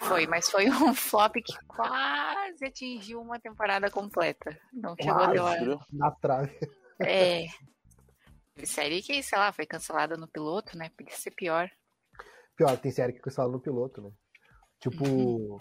[0.00, 4.58] Foi, mas foi um flop que quase atingiu uma temporada completa.
[4.72, 6.58] Não chegou a ter Na trave.
[7.00, 7.46] É.
[8.64, 10.90] Série que, sei lá, foi cancelada no piloto, né?
[10.96, 11.70] Podia ser pior.
[12.56, 14.10] Pior, tem série que é cancelada no piloto, né?
[14.80, 15.04] Tipo.
[15.06, 15.58] Uhum.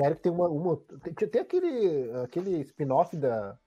[0.00, 0.48] Sério que tem uma.
[0.48, 3.58] uma tem, tem aquele, aquele spin-off da.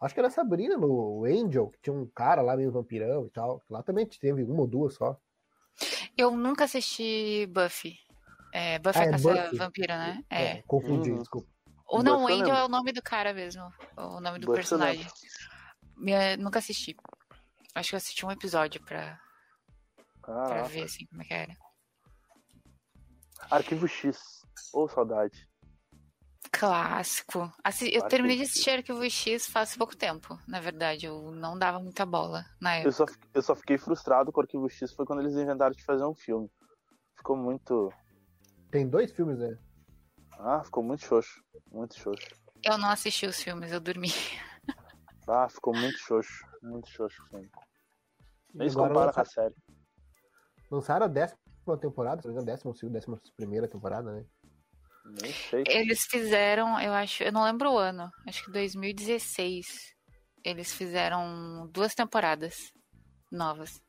[0.00, 3.60] Acho que era Sabrina no Angel, que tinha um cara lá meio vampirão e tal.
[3.68, 5.18] Lá também teve uma ou duas só.
[6.16, 7.96] Eu nunca assisti Buffy.
[8.52, 10.24] É, Buffy ah, é, é Caça Vampira, né?
[10.30, 10.44] É.
[10.44, 11.18] é confundi, hum.
[11.18, 11.48] desculpa.
[11.88, 13.62] Ou não, o Angel é o nome do cara mesmo.
[13.96, 15.06] O nome do Buffy personagem.
[15.96, 16.96] Minha, nunca assisti.
[17.74, 19.18] Acho que eu assisti um episódio pra,
[20.20, 21.56] pra ver assim como é que era.
[23.50, 24.20] Arquivo X.
[24.72, 25.51] Ô, oh, saudade.
[26.52, 27.50] Clássico.
[27.64, 31.06] Assi eu terminei de assistir Arquivo X faz pouco tempo, na verdade.
[31.06, 32.88] Eu não dava muita bola na época.
[32.88, 35.82] Eu só, eu só fiquei frustrado com o Arquivo X foi quando eles inventaram de
[35.82, 36.50] fazer um filme.
[37.16, 37.90] Ficou muito.
[38.70, 39.58] Tem dois filmes, né?
[40.38, 41.42] Ah, ficou muito xoxo.
[41.70, 42.28] Muito xoxo.
[42.62, 44.08] Eu não assisti os filmes, eu dormi.
[45.28, 46.44] Ah, ficou muito xoxo.
[46.60, 47.48] Muito xoxo o filme.
[48.52, 49.14] Nem se compara lançaram...
[49.14, 49.54] com a série.
[50.68, 54.26] Lançaram a décima temporada, se não me engano, décima, décima primeira temporada, né?
[55.20, 55.64] Nem sei.
[55.66, 59.92] Eles fizeram, eu acho, eu não lembro o ano, acho que 2016.
[60.44, 62.72] Eles fizeram duas temporadas
[63.30, 63.80] novas.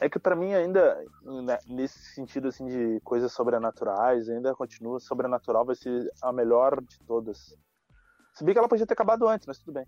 [0.00, 1.04] É que para mim ainda
[1.42, 6.98] né, nesse sentido assim de coisas sobrenaturais, ainda continua sobrenatural vai ser a melhor de
[7.00, 7.56] todas.
[8.34, 9.86] Se bem que ela podia ter acabado antes, mas tudo bem.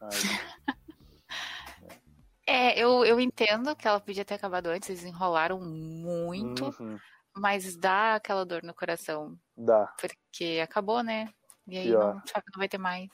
[2.46, 6.74] é, eu, eu entendo que ela podia ter acabado antes, eles enrolaram muito.
[6.80, 6.98] Uhum.
[7.34, 9.38] Mas dá aquela dor no coração.
[9.56, 9.86] Dá.
[9.98, 11.32] Porque acabou, né?
[11.66, 13.08] E aí não, sabe, não vai ter mais.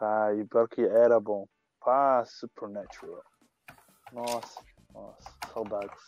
[0.00, 1.46] Ah, e pior que era bom.
[1.80, 3.22] Pá, Supernatural.
[4.12, 6.02] Nossa, nossa, saudades.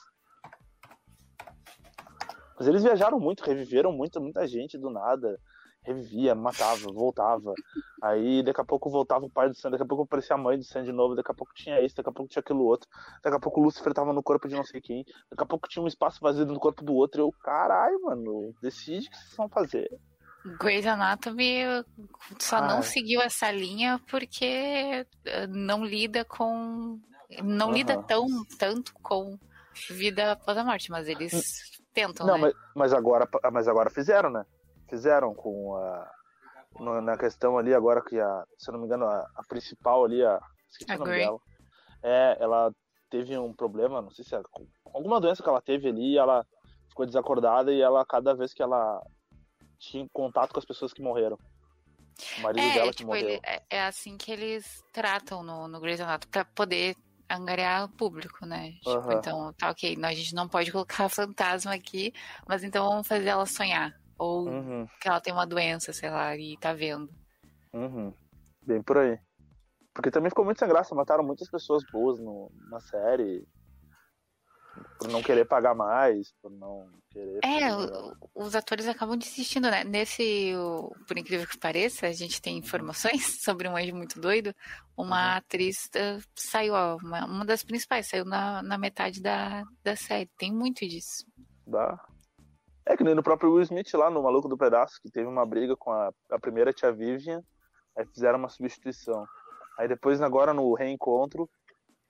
[2.58, 5.38] Mas eles viajaram muito, reviveram muito, muita gente do nada
[5.82, 7.54] revivia, matava, voltava.
[8.02, 10.58] Aí daqui a pouco voltava o pai do Sam, daqui a pouco aparecia a mãe
[10.58, 12.88] do Sam de novo, daqui a pouco tinha isso, daqui a pouco tinha aquilo outro,
[13.22, 15.68] daqui a pouco o Lucifer tava no corpo de não sei quem, daqui a pouco
[15.68, 17.20] tinha um espaço vazio no corpo do outro.
[17.20, 19.90] E eu, caralho, mano, decide o que vocês vão fazer.
[20.58, 21.84] Grey's Anatomy
[22.38, 26.98] só ah, não seguiu essa linha porque eh, não lida com.
[27.42, 27.74] Não uh -huh.
[27.74, 28.26] lida tão
[28.58, 29.38] tanto com
[29.88, 32.26] vida após a morte, mas eles tentam.
[32.26, 32.40] Não, né?
[32.40, 34.44] mas, mas, agora, mas agora fizeram, né?
[34.92, 36.10] Fizeram com a
[36.78, 40.04] no, na questão ali agora que a, se eu não me engano, a, a principal
[40.04, 40.38] ali, a,
[40.70, 41.38] esqueci o nome dela.
[42.02, 42.72] É, ela
[43.10, 44.42] teve um problema, não sei se é
[44.92, 46.46] alguma doença que ela teve ali, ela
[46.88, 49.02] ficou desacordada e ela cada vez que ela
[49.78, 51.38] tinha contato com as pessoas que morreram.
[52.38, 53.28] O marido é, dela que tipo, morreu.
[53.28, 56.96] Ele, é, é, assim que eles tratam no, no Grey's Anatomy pra poder
[57.30, 58.72] angariar o público, né?
[58.82, 59.12] Tipo, uhum.
[59.12, 62.12] então, tá ok, a gente não pode colocar fantasma aqui,
[62.46, 64.02] mas então vamos fazer ela sonhar.
[64.19, 64.87] Ou uhum.
[65.00, 67.10] que ela tem uma doença, sei lá, e tá vendo.
[67.73, 68.13] Uhum.
[68.63, 69.19] Bem por aí.
[69.94, 73.46] Porque também ficou muito sem graça, mataram muitas pessoas boas no, na série.
[74.98, 77.40] por não querer pagar mais, por não querer.
[77.44, 77.69] É,
[78.35, 79.85] os atores acabam desistindo, né?
[79.85, 80.52] Nesse,
[81.06, 84.54] por incrível que pareça, a gente tem informações sobre um anjo muito doido.
[84.96, 85.37] Uma uhum.
[85.38, 90.31] atriz uh, saiu, ó, uma, uma, das principais, saiu na, na metade da, da série.
[90.38, 91.27] Tem muito disso.
[91.67, 91.98] Dá.
[92.85, 95.46] É que nem no próprio Will Smith lá no Maluco do Pedaço, que teve uma
[95.46, 97.42] briga com a, a primeira tia Vivian,
[97.96, 99.24] aí fizeram uma substituição.
[99.78, 101.48] Aí depois, agora no reencontro,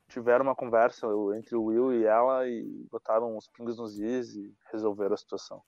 [0.08, 1.06] tiveram uma conversa
[1.36, 5.62] entre o Will e ela e botaram uns pingos nos is e resolveram a situação.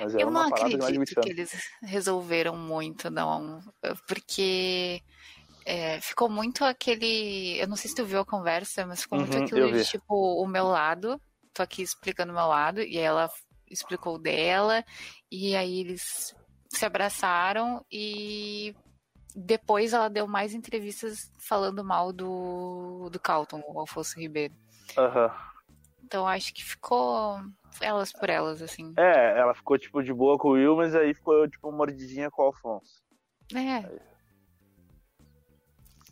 [0.00, 1.52] Mas eu não acredito que eles
[1.82, 3.60] resolveram muito, não.
[4.08, 5.00] Porque
[5.64, 7.58] é, ficou muito aquele.
[7.60, 10.14] Eu não sei se tu viu a conversa, mas ficou muito uhum, aquilo de tipo,
[10.14, 11.20] o meu lado.
[11.52, 13.30] Tô aqui explicando o meu lado, e aí ela
[13.74, 14.84] explicou dela,
[15.30, 16.34] e aí eles
[16.68, 18.74] se abraçaram e
[19.34, 24.54] depois ela deu mais entrevistas falando mal do, do Calton, o Alfonso Ribeiro.
[24.96, 25.30] Uhum.
[26.04, 27.40] Então acho que ficou
[27.80, 28.92] elas por elas, assim.
[28.96, 32.42] É, ela ficou tipo de boa com o Will, mas aí ficou tipo mordidinha com
[32.42, 33.02] o Alfonso.
[33.54, 34.14] É.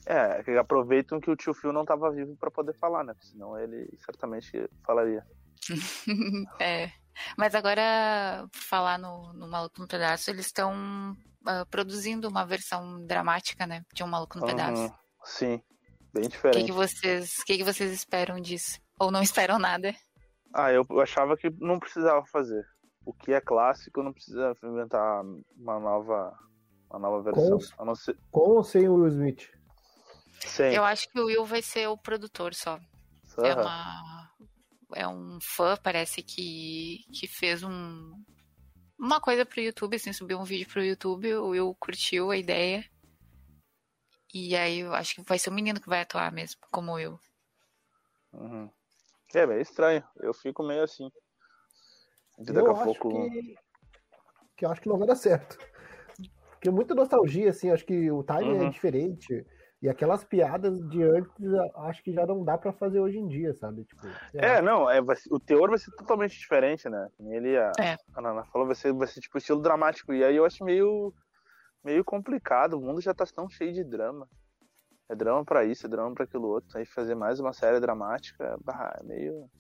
[0.05, 3.15] É, aproveitam que o tio Phil não estava vivo para poder falar, né?
[3.21, 5.25] Senão ele certamente falaria.
[6.59, 6.91] é.
[7.37, 13.67] Mas agora, falar no, no Maluco no Pedaço, eles estão uh, produzindo uma versão dramática,
[13.67, 13.85] né?
[13.93, 14.51] De um Maluco no uhum.
[14.51, 14.95] Pedaço.
[15.25, 15.63] Sim,
[16.13, 16.57] bem diferente.
[16.57, 18.79] O que, que, vocês, que, que vocês esperam disso?
[18.99, 19.95] Ou não esperam nada?
[20.55, 22.65] Ah, eu achava que não precisava fazer.
[23.05, 25.23] O que é clássico não precisa inventar
[25.57, 26.39] uma nova,
[26.91, 27.59] uma nova versão.
[27.77, 28.17] Com, ser...
[28.31, 29.49] com ou sem o Will Smith?
[30.41, 30.75] Sem.
[30.75, 32.79] Eu acho que o Will vai ser o produtor só.
[33.39, 33.45] Uhum.
[33.45, 34.32] É uma
[34.95, 38.12] é um fã, parece que, que fez um,
[38.99, 42.84] uma coisa pro YouTube, assim, subiu um vídeo pro YouTube, o Will curtiu a ideia.
[44.32, 47.18] E aí eu acho que vai ser o menino que vai atuar mesmo, como eu.
[48.32, 48.70] Uhum.
[49.34, 50.03] É meio estranho.
[50.16, 51.11] Eu fico meio assim.
[52.38, 53.30] De daqui eu a pouco.
[53.30, 53.55] Que...
[54.57, 55.59] que eu acho que não vai dar certo.
[56.51, 58.66] Porque muita nostalgia, assim, acho que o timing é uhum.
[58.68, 59.47] é diferente.
[59.83, 61.35] E aquelas piadas de antes,
[61.74, 63.83] acho que já não dá para fazer hoje em dia, sabe?
[63.83, 67.09] Tipo, é, não, é, vai, o teor vai ser totalmente diferente, né?
[67.18, 67.97] Ele, a, é.
[68.14, 70.14] a Nana falou, vai ser, vai ser tipo estilo dramático.
[70.14, 71.12] E aí eu acho meio,
[71.83, 72.74] meio complicado.
[72.74, 74.28] O mundo já tá tão cheio de drama.
[75.09, 76.78] É drama para isso, é drama para aquilo outro.
[76.78, 79.33] Aí fazer mais uma série dramática, bah, é meio.
[79.33, 79.51] meio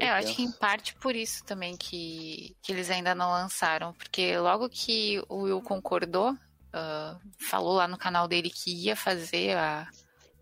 [0.00, 3.94] é, eu acho que em parte por isso também que, que eles ainda não lançaram.
[3.94, 6.36] Porque logo que o Will concordou,
[6.74, 9.88] uh, falou lá no canal dele que ia fazer a,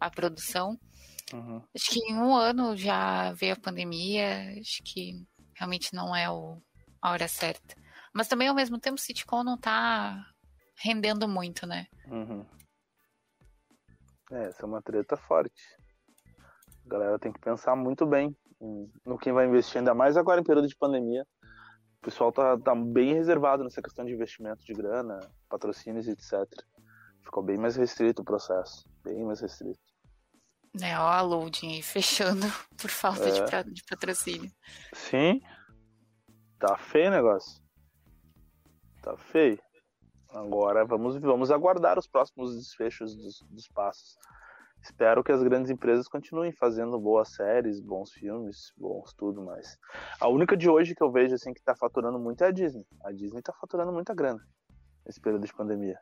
[0.00, 0.78] a produção.
[1.32, 1.62] Uhum.
[1.74, 5.14] Acho que em um ano já veio a pandemia, acho que
[5.54, 6.60] realmente não é o,
[7.00, 7.74] a hora certa.
[8.12, 10.26] Mas também ao mesmo tempo o sitcom não tá
[10.82, 11.86] rendendo muito, né?
[12.06, 12.44] Uhum.
[14.32, 15.62] É, essa é uma treta forte.
[16.84, 18.36] A galera tem que pensar muito bem
[19.04, 21.26] no quem vai investir, ainda mais agora em período de pandemia
[22.02, 26.32] o pessoal tá, tá bem reservado nessa questão de investimento de grana, patrocínios, etc.
[27.22, 29.78] Ficou bem mais restrito o processo, bem mais restrito.
[30.74, 32.44] Né, ó, a loading aí fechando
[32.76, 33.62] por falta é.
[33.62, 34.50] de, de patrocínio.
[34.92, 35.40] Sim.
[36.58, 37.62] Tá feio o negócio.
[39.00, 39.62] Tá feio.
[40.30, 44.18] Agora vamos, vamos aguardar os próximos desfechos dos, dos passos
[44.82, 49.78] espero que as grandes empresas continuem fazendo boas séries, bons filmes, bons tudo mais.
[50.20, 52.86] A única de hoje que eu vejo assim que está faturando muito é a Disney.
[53.04, 54.40] A Disney está faturando muita grana
[55.06, 55.98] nesse período de pandemia.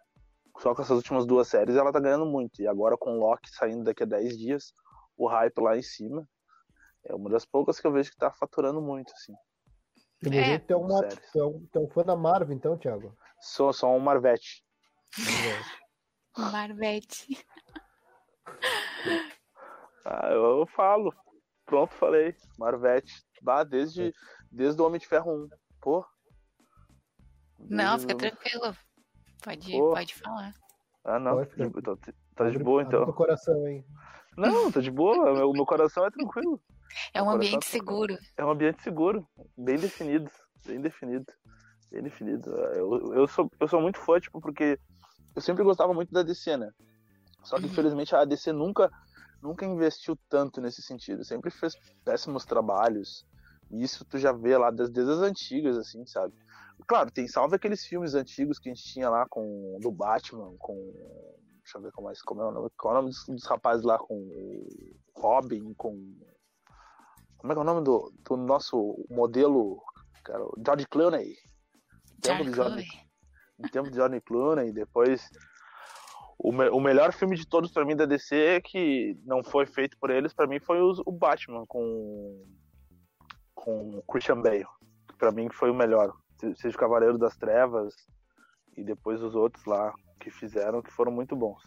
[0.59, 2.61] Só com essas últimas duas séries ela está ganhando muito.
[2.61, 4.72] E agora com Loki saindo daqui a 10 dias,
[5.16, 6.26] o hype lá em cima,
[7.05, 9.35] é uma das poucas que eu vejo que está faturando muito, assim.
[10.20, 10.45] Pelo é.
[10.45, 13.16] jeito, tu é, uma, tu, é um, tu é um fã da Marvel, então, Thiago?
[13.41, 14.62] Sou, sou um Marvete.
[16.37, 17.43] Marvete.
[20.05, 21.14] Ah, eu, eu, falo.
[21.66, 22.34] Pronto, falei.
[22.59, 23.12] Marvete.
[23.42, 24.12] Bah, desde,
[24.51, 25.48] desde o Homem de Ferro 1.
[25.80, 26.05] Pô.
[27.59, 28.74] Não, fica tranquilo.
[29.42, 30.55] Pode, pode falar.
[31.05, 31.44] Ah, não.
[31.44, 31.96] Tá,
[32.34, 33.03] tá de boa, então.
[33.03, 33.84] Abre coração, hein?
[34.36, 35.32] Não, tá de boa.
[35.32, 36.61] meu, meu coração é tranquilo.
[37.14, 38.18] É um ambiente é seguro.
[38.36, 39.26] É um ambiente seguro.
[39.57, 40.30] Bem definido.
[40.66, 41.26] Bem definido.
[41.90, 42.51] Bem definido.
[42.74, 44.78] Eu, eu, sou, eu sou muito fã, tipo, porque
[45.34, 46.70] eu sempre gostava muito da DC, né?
[47.43, 48.91] Só que, infelizmente, a ADC nunca,
[49.43, 51.24] nunca investiu tanto nesse sentido.
[51.24, 51.74] Sempre fez
[52.05, 53.26] péssimos trabalhos.
[53.70, 56.34] E isso tu já vê lá desde, desde as antigas, assim, sabe?
[56.86, 60.74] Claro, tem salve aqueles filmes antigos que a gente tinha lá com do Batman, com.
[61.62, 62.70] Deixa eu ver como é, como é o nome.
[62.76, 65.93] Qual é o nome dos, dos rapazes lá com o Robin, com.
[67.36, 69.80] Como é que é o nome do, do nosso modelo,
[70.24, 70.45] cara?
[70.64, 71.36] George Clooney.
[72.20, 72.86] Tempo de George,
[73.59, 75.26] em tempo de George Clooney, depois
[76.43, 79.99] o, me, o melhor filme de todos para mim da DC que não foi feito
[79.99, 82.47] por eles, para mim foi o, o, Batman com
[83.55, 84.64] com Christian Bale.
[85.07, 86.16] Que pra mim foi o melhor.
[86.57, 87.95] Seja o Cavaleiro das Trevas
[88.74, 91.62] e depois os outros lá que fizeram, que foram muito bons.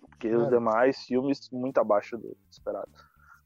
[0.00, 2.90] Porque os demais filmes muito abaixo do esperado.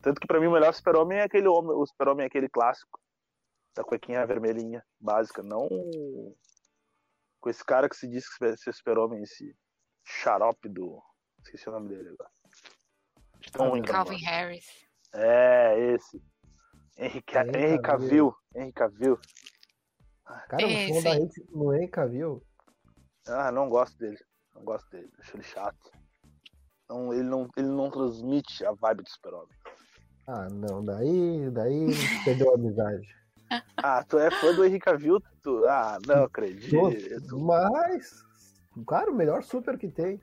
[0.00, 3.00] Tanto que pra mim o melhor Super-Homem é aquele homem, o Super-Homem é aquele clássico.
[3.74, 5.68] Da cuequinha vermelhinha, básica, não
[7.40, 9.56] com esse cara que se diz que é Super-Homem, esse
[10.10, 11.02] xarope do.
[11.44, 12.30] Esqueci o nome dele agora.
[13.82, 14.66] Calvin, Harris.
[15.14, 16.22] É, esse.
[16.96, 18.34] Henry, Henry Cavill.
[18.54, 19.18] Henry Cavill.
[20.48, 22.42] Cara, o som da Henry no Henry Cavill.
[23.26, 24.18] Ah, não gosto dele.
[24.54, 25.10] Não gosto dele.
[25.18, 25.90] Acho ele chato.
[26.88, 29.56] Não, ele, não, ele não transmite a vibe do super-homem.
[30.26, 30.84] Ah, não.
[30.84, 31.86] Daí, daí
[32.24, 33.06] perdeu a amizade.
[33.76, 35.20] Ah, tu é fã do Henry Cavill?
[35.42, 35.64] Tu...
[35.66, 37.38] Ah, não acredito.
[37.38, 38.22] Mas,
[38.84, 40.20] cara, o melhor super que tem.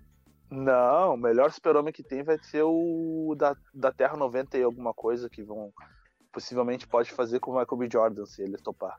[0.49, 4.93] Não, o melhor super-homem que tem vai ser o da, da Terra 90 e alguma
[4.93, 5.74] coisa que vão.
[6.32, 7.89] Possivelmente pode fazer com o Michael B.
[7.91, 8.97] Jordan, se ele topar.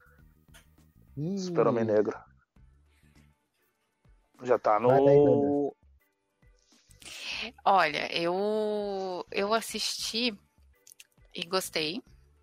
[1.36, 2.16] Super-Homem Negro.
[4.42, 5.74] Já tá no.
[7.64, 10.36] Olha, eu eu assisti
[11.34, 12.02] e gostei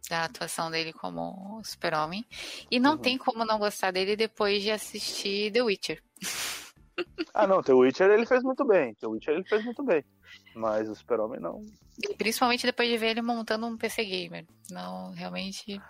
[0.09, 2.25] da atuação dele como super-homem.
[2.69, 2.97] E não uhum.
[2.97, 6.04] tem como não gostar dele depois de assistir The Witcher.
[7.33, 8.93] Ah, não, The Witcher ele fez muito bem.
[8.95, 10.03] The Witcher ele fez muito bem.
[10.55, 11.65] Mas o super-homem não.
[12.01, 14.45] E principalmente depois de ver ele montando um PC Gamer.
[14.71, 15.81] Não, realmente.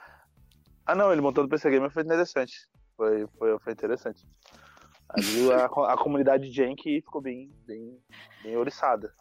[0.85, 2.67] Ah, não, ele montando um PC Gamer foi interessante.
[2.95, 4.25] Foi, foi, foi interessante.
[5.09, 7.99] Ali a, a comunidade Jank ficou bem, bem,
[8.43, 9.13] bem oriçada.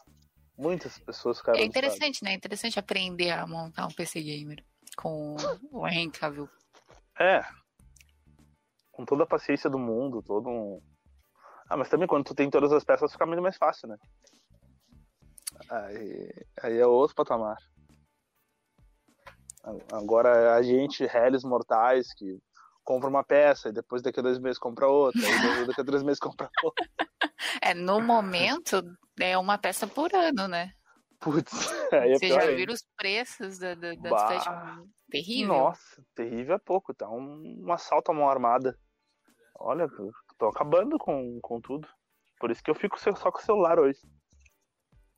[0.57, 1.59] Muitas pessoas ficaram.
[1.59, 2.33] É interessante, né?
[2.33, 4.65] É interessante aprender a montar um PC Gamer
[4.97, 5.37] com
[5.71, 6.49] o Henry Cavill.
[7.19, 7.45] É.
[8.93, 10.81] Com toda a paciência do mundo, todo um.
[11.69, 13.97] Ah, mas também quando tu tem todas as peças fica muito mais fácil, né?
[15.71, 17.57] Aí, aí é outro patamar.
[19.93, 22.39] Agora a gente, réis mortais, que
[22.83, 26.03] compra uma peça e depois daqui a dois meses compra outra, e daqui a três
[26.03, 26.87] meses compra outra.
[27.63, 28.83] É, no momento
[29.19, 30.73] é uma peça por ano, né?
[31.19, 34.87] Putz, aí é Você já viram os preços da, da, das fashion?
[35.11, 35.55] Terrível.
[35.55, 38.79] Nossa, terrível é pouco, tá um, um assalto à mão armada.
[39.59, 39.89] Olha,
[40.39, 41.89] tô acabando com, com tudo.
[42.39, 44.01] Por isso que eu fico só com o celular hoje.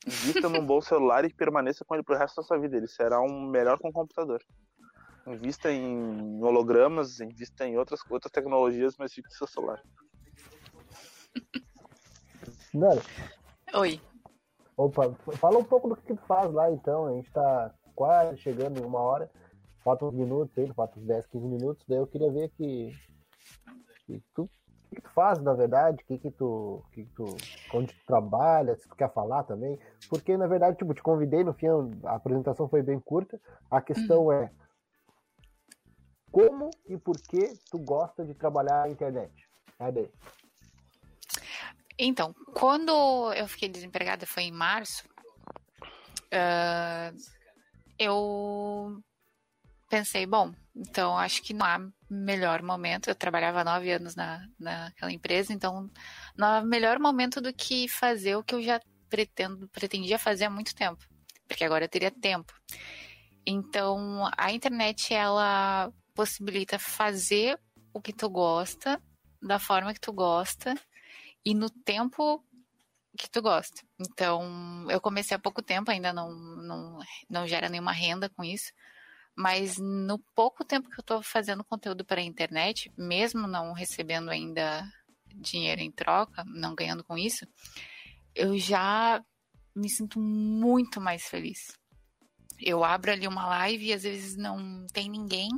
[0.06, 2.76] Invista num bom celular e permaneça com ele pro resto da sua vida.
[2.76, 4.40] Ele será um melhor com o computador.
[5.26, 9.82] Invista em hologramas, invista em outras, outras tecnologias, mas fique com seu celular.
[12.72, 13.00] Nani.
[13.74, 14.00] Oi.
[14.76, 17.06] Opa, fala um pouco do que tu faz lá então.
[17.06, 19.28] A gente tá quase chegando em uma hora.
[19.82, 21.84] Falta uns minutos aí, falta uns 10, 15 minutos.
[21.88, 22.92] Daí eu queria ver que,
[24.06, 24.48] que tu,
[24.94, 26.82] que tu faz, na verdade, o que, que tu.
[26.92, 27.24] Que tu
[27.74, 29.78] onde tu trabalha, se tu quer falar também.
[30.08, 31.66] Porque, na verdade, tipo, te convidei no fim,
[32.04, 33.40] a apresentação foi bem curta.
[33.70, 34.50] A questão é
[36.30, 39.32] como e por que tu gosta de trabalhar na internet?
[39.78, 40.10] É daí.
[41.98, 45.08] Então, quando eu fiquei desempregada, foi em março,
[46.26, 47.16] uh,
[47.98, 49.02] eu
[49.88, 51.78] pensei, bom, então acho que não há
[52.08, 53.08] melhor momento.
[53.08, 55.90] Eu trabalhava nove anos na, naquela empresa, então
[56.38, 60.74] há melhor momento do que fazer o que eu já pretendo, pretendia fazer há muito
[60.74, 61.04] tempo,
[61.46, 62.52] porque agora eu teria tempo.
[63.46, 67.58] Então, a internet, ela possibilita fazer
[67.92, 69.00] o que tu gosta,
[69.40, 70.74] da forma que tu gosta,
[71.44, 72.44] e no tempo
[73.16, 73.82] que tu gosta.
[73.98, 76.98] Então, eu comecei há pouco tempo, ainda não, não,
[77.30, 78.72] não gera nenhuma renda com isso,
[79.36, 84.30] mas no pouco tempo que eu estou fazendo conteúdo para a internet, mesmo não recebendo
[84.30, 84.90] ainda
[85.34, 87.46] dinheiro em troca, não ganhando com isso,
[88.34, 89.22] eu já
[89.74, 91.78] me sinto muito mais feliz.
[92.58, 95.50] Eu abro ali uma live e às vezes não tem ninguém,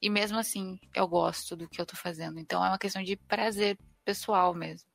[0.00, 2.38] e mesmo assim eu gosto do que eu estou fazendo.
[2.38, 4.86] Então é uma questão de prazer pessoal mesmo.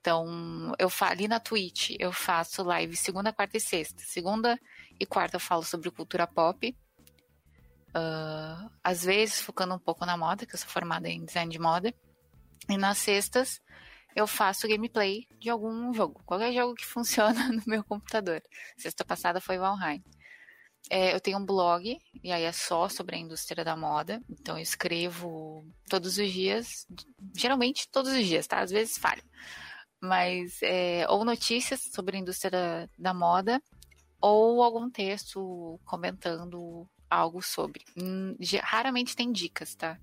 [0.00, 4.02] Então, eu ali na Twitch, eu faço live segunda, quarta e sexta.
[4.02, 4.58] Segunda
[4.98, 6.74] e quarta eu falo sobre cultura pop.
[7.90, 11.58] Uh, às vezes focando um pouco na moda, que eu sou formada em design de
[11.58, 11.92] moda.
[12.68, 13.60] E nas sextas
[14.14, 16.22] eu faço gameplay de algum jogo.
[16.24, 18.42] Qualquer jogo que funciona no meu computador.
[18.76, 20.02] Sexta passada foi Valheim.
[20.88, 24.22] É, eu tenho um blog, e aí é só sobre a indústria da moda.
[24.30, 26.86] Então eu escrevo todos os dias,
[27.36, 28.60] geralmente todos os dias, tá?
[28.60, 29.22] Às vezes falho
[30.00, 33.62] mas é, ou notícias sobre a indústria da, da, moda
[34.20, 37.84] ou algum texto comentando algo sobre.
[37.96, 39.98] Hum, raramente tem dicas, tá?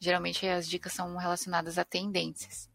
[0.00, 2.70] Geralmente as dicas são relacionadas a tendências.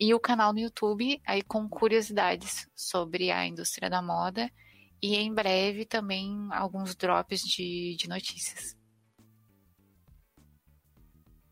[0.00, 4.50] E o canal no YouTube, aí com curiosidades sobre a indústria da moda
[5.02, 8.76] e em breve também alguns drops de, de notícias.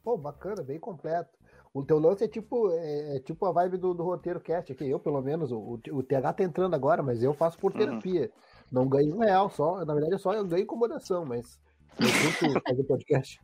[0.03, 1.31] Pô, bacana, bem completo.
[1.73, 4.89] O teu lance é tipo, é, é tipo a vibe do, do roteiro cast aqui.
[4.89, 7.79] Eu, pelo menos, o, o TH tá entrando agora, mas eu faço por uhum.
[7.79, 8.23] terapia.
[8.23, 8.54] Uhum.
[8.71, 9.85] Não ganho real, só.
[9.85, 11.61] Na verdade, é só eu ganho incomodação, mas
[11.99, 12.07] eu
[12.67, 13.41] fazer podcast.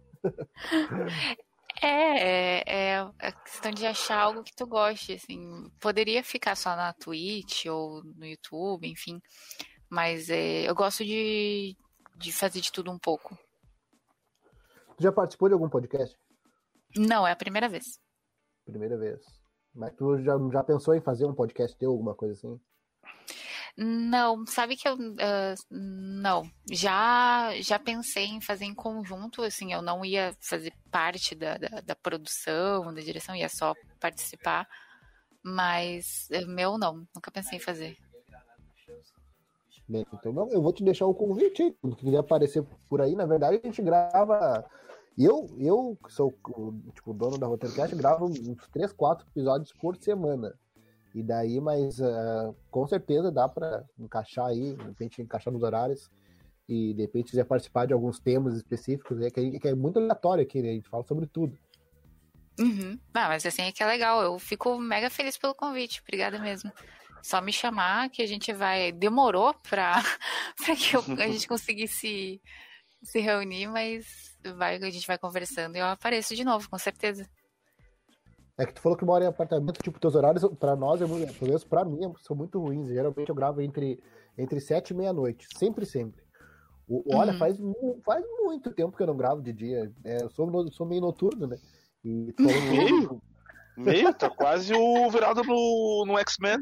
[1.82, 5.70] É, é, é a questão de achar algo que tu goste, assim.
[5.80, 9.20] Poderia ficar só na Twitch ou no YouTube, enfim.
[9.88, 11.76] Mas é, eu gosto de,
[12.16, 13.36] de fazer de tudo um pouco.
[14.98, 16.16] Já participou de algum podcast?
[16.96, 17.98] Não, é a primeira vez.
[18.66, 19.20] Primeira vez.
[19.74, 22.60] Mas tu já, já pensou em fazer um podcast teu, alguma coisa assim?
[23.82, 26.42] Não, sabe que eu uh, não.
[26.70, 31.80] Já já pensei em fazer em conjunto, assim, eu não ia fazer parte da, da,
[31.80, 34.68] da produção, da direção, ia só participar.
[35.42, 37.96] Mas meu não, nunca pensei em fazer.
[39.88, 41.74] Bem, então eu vou te deixar o convite aí.
[41.82, 44.62] Se quiser aparecer por aí, na verdade a gente grava.
[45.16, 50.54] Eu, eu sou o tipo, dono da Rottercast, gravo uns 3, 4 episódios por semana.
[51.14, 56.10] E daí, mas uh, com certeza dá para encaixar aí, de repente encaixar nos horários.
[56.68, 60.44] E de repente quiser participar de alguns temas específicos, né, que, que é muito aleatório
[60.44, 60.70] aqui, né?
[60.70, 61.58] A gente fala sobre tudo.
[62.60, 62.98] Uhum.
[63.12, 64.22] Ah, mas assim é que é legal.
[64.22, 66.00] Eu fico mega feliz pelo convite.
[66.00, 66.70] Obrigada mesmo.
[67.22, 68.92] Só me chamar que a gente vai.
[68.92, 70.00] Demorou para
[70.78, 72.40] que eu, a gente conseguisse
[73.02, 77.28] se reunir, mas vai, a gente vai conversando e eu apareço de novo, com certeza.
[78.60, 81.64] É que tu falou que mora em apartamento, tipo, teus horários, pra nós, pelo menos
[81.64, 82.88] pra mim, são muito ruins.
[82.88, 83.98] Geralmente eu gravo entre,
[84.36, 85.48] entre sete e meia-noite.
[85.56, 86.22] Sempre, sempre.
[86.86, 87.38] O, olha, uhum.
[87.38, 87.56] faz,
[88.04, 89.90] faz muito tempo que eu não gravo de dia.
[90.04, 91.56] É, eu sou, sou meio noturno, né?
[92.04, 93.22] E meio?
[93.78, 94.12] meio?
[94.12, 96.58] Tá quase o virado no, no X-Men.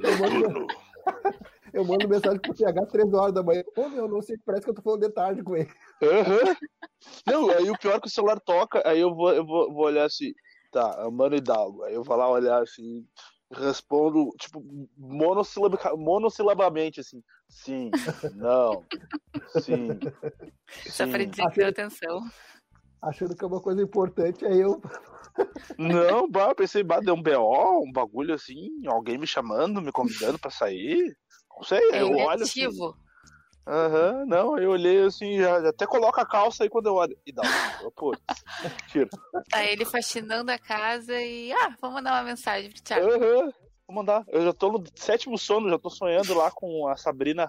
[0.00, 0.66] Eu mando,
[1.74, 3.64] eu mando mensagem pro TH às 3 horas da manhã.
[3.74, 5.70] Pô, meu, não sei, parece que eu tô falando de tarde com ele.
[6.02, 6.54] Uhum.
[7.26, 9.86] Não, aí o pior é que o celular toca, aí eu vou, eu vou, vou
[9.86, 10.32] olhar assim,
[10.70, 11.84] Tá, é o Mano Hidalgo.
[11.84, 13.06] Aí eu vou lá olhar assim,
[13.50, 14.62] respondo, tipo,
[14.96, 17.22] monossilabamente, assim.
[17.48, 17.90] Sim,
[18.36, 18.84] não,
[19.62, 19.98] sim.
[20.86, 22.20] Só pra dizer que atenção.
[23.00, 24.82] Achando que é uma coisa importante, aí eu.
[25.78, 30.36] Não, bah, pensei, bah, deu um BO, um bagulho assim, alguém me chamando, me convidando
[30.36, 31.16] pra sair.
[31.56, 32.42] Não sei, é eu olho.
[32.42, 32.66] Assim,
[33.68, 37.14] Aham, uhum, não, eu olhei assim, já, até coloca a calça aí quando eu olho.
[37.26, 37.42] E dá,
[37.94, 38.16] pô,
[38.90, 39.10] tira.
[39.50, 43.10] Tá ele fascinando a casa e, ah, vamos mandar uma mensagem pro Thiago.
[43.10, 43.52] Aham, uhum,
[43.86, 44.24] vou mandar.
[44.28, 47.46] Eu já tô no sétimo sono, já tô sonhando lá com a Sabrina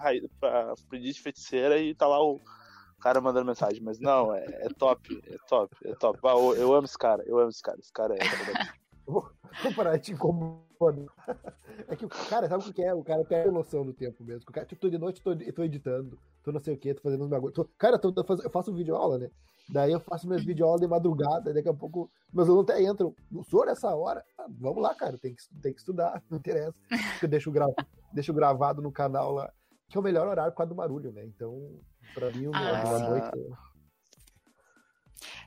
[0.90, 2.38] pedir de feiticeira e tá lá o
[3.00, 3.80] cara mandando mensagem.
[3.82, 6.18] Mas não, é, é top, é top, é top.
[6.22, 8.18] Ah, eu, eu, amo esse cara, eu amo esse cara, esse cara é.
[9.06, 9.26] Vou,
[9.62, 10.60] vou parar de te incomodar.
[11.88, 12.94] É que o cara, sabe o que é?
[12.94, 14.44] O cara perde noção do tempo mesmo.
[14.48, 17.02] O cara, tipo, tô de noite, tô, tô editando, tô não sei o que, tô
[17.02, 17.52] fazendo uns bagulho.
[17.52, 19.30] Tô, cara, tô, tô eu faço vídeo aula, né?
[19.68, 23.14] Daí eu faço meus vídeo aula de madrugada, daqui a pouco meus alunos até entram.
[23.32, 24.24] O senhor essa hora?
[24.38, 26.74] Ah, vamos lá, cara, tem que, tem que estudar, não interessa.
[27.22, 27.66] Eu deixo, gra,
[28.12, 29.52] deixo gravado no canal lá,
[29.88, 31.24] que é o melhor horário por causa do barulho, né?
[31.24, 31.78] Então,
[32.14, 33.30] pra mim, o ah, noite.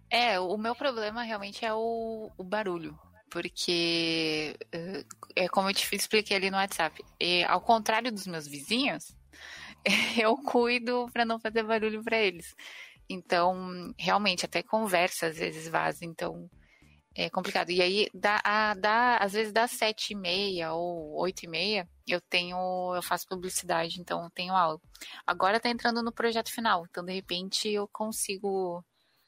[0.09, 2.97] É, o meu problema realmente é o, o barulho
[3.33, 5.03] porque eh,
[5.35, 7.03] é como eu te expliquei ali no WhatsApp.
[7.19, 9.15] E, ao contrário dos meus vizinhos,
[10.21, 12.55] eu cuido para não fazer barulho para eles.
[13.09, 16.47] Então, realmente, até conversa às vezes vaza, então
[17.15, 17.71] é complicado.
[17.71, 18.39] E aí, dá,
[18.75, 22.57] dá, às vezes dá sete e meia ou oito e meia, eu tenho,
[22.95, 24.79] eu faço publicidade, então tenho aula.
[25.25, 28.85] Agora tá entrando no projeto final, então de repente eu consigo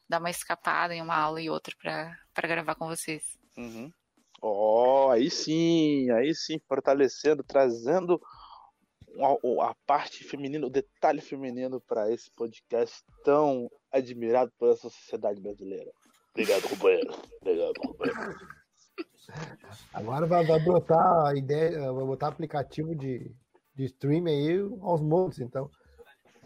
[0.10, 1.76] dar uma escapada em uma aula e outra
[2.34, 3.35] para gravar com vocês.
[3.58, 3.92] Uhum.
[4.42, 8.22] Oh, aí sim, aí sim, fortalecendo, trazendo
[9.20, 15.92] a, a parte feminina, o detalhe feminino para esse podcast tão admirado pela sociedade brasileira.
[16.32, 17.14] Obrigado, companheiro.
[17.42, 18.36] Obrigado, companheiro.
[19.94, 23.34] Agora vai, vai botar a ideia, vai botar aplicativo de,
[23.74, 25.70] de streaming aí aos montes, então.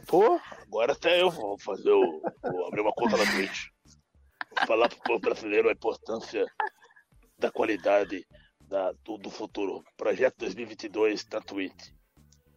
[0.08, 2.22] Pô, agora até eu vou fazer o.
[2.44, 3.66] Vou abrir uma conta na Twitch.
[4.58, 6.46] Vou falar pro povo brasileiro a importância
[7.40, 8.26] da qualidade
[8.68, 9.84] da, do, do futuro.
[9.98, 11.92] Projeto 2022 da Twitch.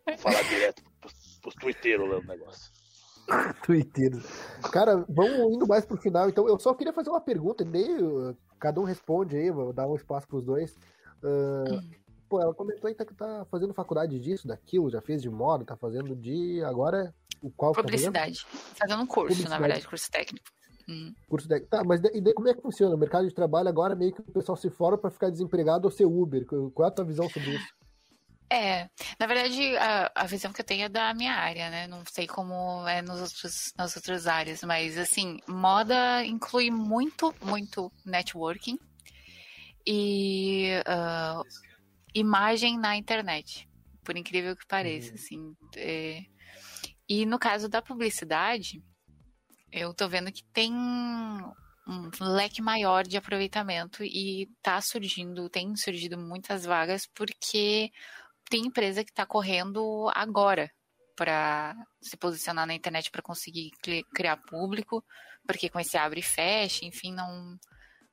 [0.06, 2.72] Vou falar direto pros, pros twitteiros lá o negócio.
[3.64, 4.24] Twitteiros.
[4.72, 6.28] Cara, vamos indo mais pro final.
[6.28, 9.96] Então, eu só queria fazer uma pergunta, meio cada um responde aí, vou dar um
[9.96, 10.78] espaço pros dois.
[11.20, 11.82] Uh,
[12.28, 15.76] pô, ela comentou aí que tá fazendo faculdade disso, daquilo, já fez de moda, tá
[15.76, 16.62] fazendo de.
[16.62, 17.12] Agora,
[17.42, 18.40] o qual Publicidade.
[18.40, 18.76] Tá fazendo?
[18.78, 20.46] fazendo um curso, na verdade, curso técnico.
[20.88, 21.14] Hum.
[21.28, 21.60] Curso de...
[21.60, 22.94] Tá, mas e daí como é que funciona?
[22.94, 25.90] O mercado de trabalho agora meio que o pessoal se fora para ficar desempregado ou
[25.90, 26.44] ser Uber.
[26.46, 27.74] Qual é a tua visão sobre isso?
[28.52, 31.86] É, na verdade, a, a visão que eu tenho é da minha área, né?
[31.86, 37.90] Não sei como é nos outros, nas outras áreas, mas assim, moda inclui muito, muito
[38.04, 38.78] networking
[39.86, 41.42] e uh,
[42.14, 43.66] imagem na internet,
[44.04, 45.14] por incrível que pareça, uhum.
[45.14, 45.56] assim.
[45.76, 46.22] É...
[47.08, 48.82] E no caso da publicidade,
[49.72, 51.52] eu tô vendo que tem um
[52.20, 57.90] leque maior de aproveitamento e tá surgindo, tem surgido muitas vagas porque
[58.48, 60.70] tem empresa que está correndo agora
[61.16, 63.70] para se posicionar na internet para conseguir
[64.14, 65.04] criar público,
[65.46, 67.58] porque com esse abre e fecha, enfim, não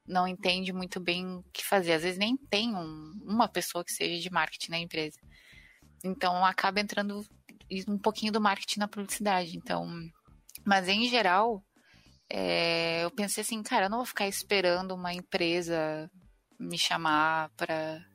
[0.07, 1.93] não entende muito bem o que fazer.
[1.93, 5.20] Às vezes nem tem um, uma pessoa que seja de marketing na empresa.
[6.03, 7.24] Então acaba entrando
[7.88, 9.55] um pouquinho do marketing na publicidade.
[9.55, 9.88] Então,
[10.70, 11.63] mas em geral,
[12.30, 16.07] é, eu pensei assim, cara, eu não vou ficar esperando uma empresa
[16.59, 18.05] me chamar para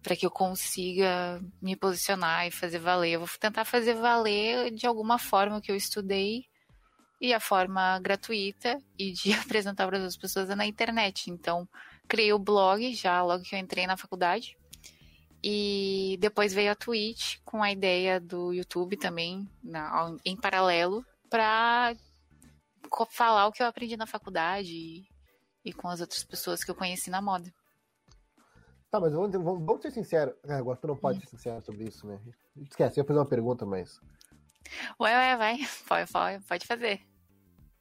[0.00, 3.14] para que eu consiga me posicionar e fazer valer.
[3.14, 6.44] Eu vou tentar fazer valer de alguma forma que eu estudei
[7.20, 11.28] e a forma gratuita e de apresentar para as pessoas é na internet.
[11.28, 11.68] Então,
[12.06, 14.56] criei o blog já logo que eu entrei na faculdade.
[15.42, 21.04] E depois veio a Twitch com a ideia do YouTube também, na, em paralelo,
[21.36, 21.94] para
[23.10, 25.06] falar o que eu aprendi na faculdade e,
[25.62, 27.52] e com as outras pessoas que eu conheci na moda.
[28.90, 30.34] Tá, mas vamos, vamos, vamos ser sinceros.
[30.44, 32.18] É, agora tu não pode ser sincero sobre isso, né?
[32.56, 34.00] Esquece, eu ia fazer uma pergunta, mas.
[34.98, 35.58] Ué, ué, vai.
[35.86, 37.02] Pode, pode, pode fazer.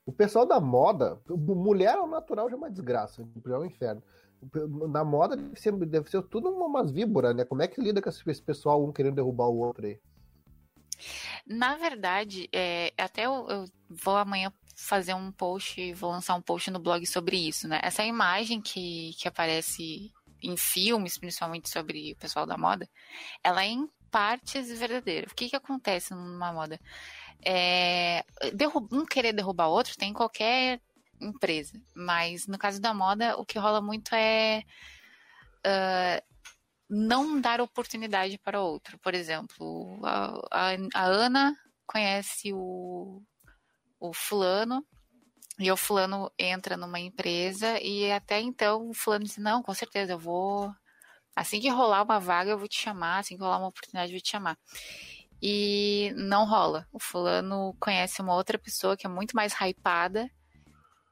[0.06, 4.04] O pessoal da moda, mulher ao natural já é uma desgraça, já é um inferno.
[4.90, 7.46] Na moda deve ser, deve ser tudo umas víboras, né?
[7.46, 10.00] Como é que lida com esse pessoal, um querendo derrubar o outro aí?
[11.46, 16.70] Na verdade, é, até eu, eu, vou amanhã fazer um post, vou lançar um post
[16.72, 17.80] no blog sobre isso, né?
[17.84, 22.90] Essa imagem que, que aparece em filmes, principalmente sobre o pessoal da moda,
[23.44, 25.28] ela é em partes verdadeira.
[25.32, 26.80] O que, que acontece numa moda?
[27.44, 28.24] É,
[28.92, 30.82] um querer derrubar outro tem em qualquer
[31.20, 34.64] empresa, mas no caso da moda, o que rola muito é
[35.66, 36.36] uh,
[36.90, 38.98] não dar oportunidade para outro.
[39.00, 41.56] Por exemplo, a, a, a Ana
[41.86, 43.22] conhece o,
[44.00, 44.86] o fulano
[45.60, 50.14] e o fulano entra numa empresa e até então o fulano diz, não, com certeza,
[50.14, 50.72] eu vou.
[51.36, 54.18] Assim que rolar uma vaga, eu vou te chamar, assim que rolar uma oportunidade, eu
[54.18, 54.58] vou te chamar.
[55.42, 56.88] E não rola.
[56.92, 60.30] O fulano conhece uma outra pessoa que é muito mais hypada.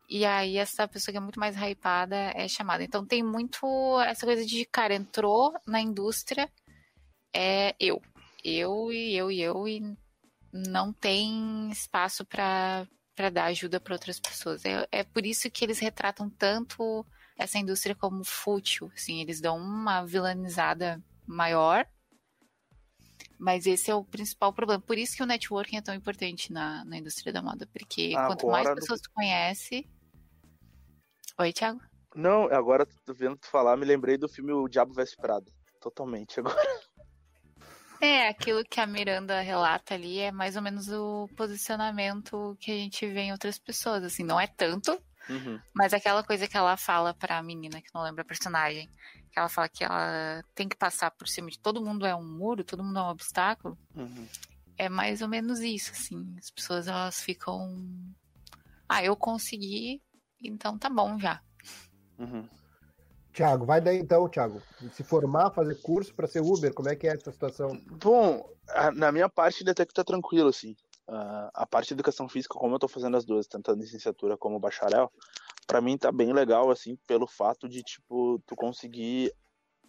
[0.10, 2.84] E aí essa pessoa que é muito mais hypada é chamada.
[2.84, 3.66] Então tem muito
[4.02, 6.50] essa coisa de, cara, entrou na indústria,
[7.34, 8.02] é eu.
[8.44, 9.98] Eu e eu e eu e
[10.52, 12.86] não tem espaço para
[13.32, 14.64] dar ajuda para outras pessoas.
[14.66, 17.06] É, é por isso que eles retratam tanto
[17.38, 21.88] essa indústria como fútil, assim, eles dão uma vilanizada maior,
[23.38, 24.82] mas esse é o principal problema.
[24.82, 28.28] Por isso que o networking é tão importante na, na indústria da moda, porque agora
[28.28, 29.88] quanto mais pessoas tu conhece...
[31.40, 31.82] Oi, Thiago?
[32.16, 35.52] Não, agora tô vendo tu falar, me lembrei do filme O Diabo Veste Prado.
[35.82, 36.56] Totalmente agora.
[38.04, 42.76] É, aquilo que a Miranda relata ali é mais ou menos o posicionamento que a
[42.76, 44.92] gente vê em outras pessoas, assim, não é tanto,
[45.30, 45.58] uhum.
[45.74, 48.90] mas aquela coisa que ela fala pra menina, que não lembra a personagem,
[49.34, 52.24] que ela fala que ela tem que passar por cima de todo mundo é um
[52.24, 54.28] muro, todo mundo é um obstáculo, uhum.
[54.78, 57.76] é mais ou menos isso, assim, as pessoas elas ficam,
[58.88, 60.04] ah, eu consegui,
[60.40, 61.42] então tá bom já.
[62.20, 62.48] Uhum.
[63.34, 64.62] Tiago, vai daí então, Tiago.
[64.92, 67.82] Se formar, fazer curso para ser Uber, como é que é essa situação?
[68.04, 68.48] Bom,
[68.94, 70.76] na minha parte até que tá tranquilo, assim.
[71.08, 74.60] a parte de educação física, como eu tô fazendo as duas, tanto a licenciatura como
[74.60, 75.12] bacharel,
[75.74, 79.34] para mim tá bem legal, assim, pelo fato de, tipo, tu conseguir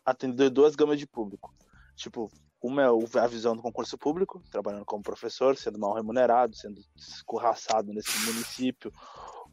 [0.02, 1.54] atender duas gamas de público.
[1.94, 6.80] Tipo, uma é a visão do concurso público, trabalhando como professor, sendo mal remunerado, sendo
[6.96, 8.90] escorraçado nesse município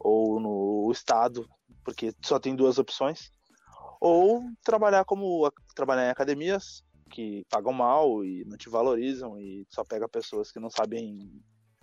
[0.00, 1.46] ou no estado,
[1.84, 3.30] porque só tem duas opções
[4.00, 9.84] ou trabalhar como trabalhar em academias que pagam mal e não te valorizam e só
[9.84, 11.30] pega pessoas que não sabem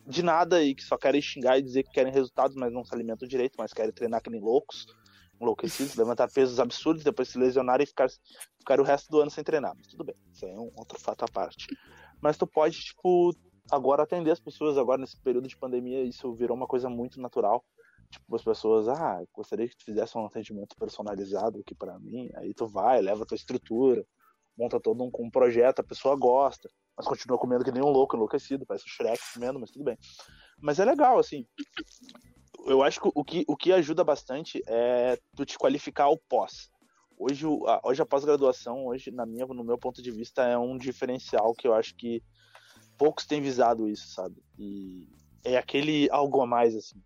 [0.10, 2.94] de nada e que só querem xingar e dizer que querem resultados, mas não se
[2.94, 4.86] alimentam direito, mas querem treinar que nem loucos,
[5.40, 8.10] enlouquecidos, levantar pesos absurdos, depois se lesionar e ficar,
[8.58, 9.74] ficar o resto do ano sem treinar.
[9.78, 11.68] Mas tudo bem, isso é um outro fato à parte.
[12.20, 13.34] Mas tu pode, tipo,
[13.72, 17.64] agora atender as pessoas, agora nesse período de pandemia, isso virou uma coisa muito natural
[18.10, 22.30] tipo, as pessoas, ah, gostaria que tu fizesse um atendimento personalizado aqui para mim.
[22.36, 24.04] Aí tu vai, leva a tua estrutura,
[24.58, 26.70] monta todo um, um projeto, a pessoa gosta,
[27.00, 29.98] mas continua comendo que nem um louco, enlouquecido, parece o Shrek comendo, mas tudo bem.
[30.62, 31.48] Mas é legal, assim.
[32.66, 36.70] Eu acho que o que, o que ajuda bastante é tu te qualificar o pós.
[37.18, 40.78] hoje, a, hoje a pós-graduação, hoje, na minha, no meu ponto de vista, é um
[40.78, 42.22] diferencial que eu acho que
[42.98, 44.36] poucos têm visado isso, sabe?
[44.58, 45.08] E
[45.46, 47.02] é aquele algo a mais, assim.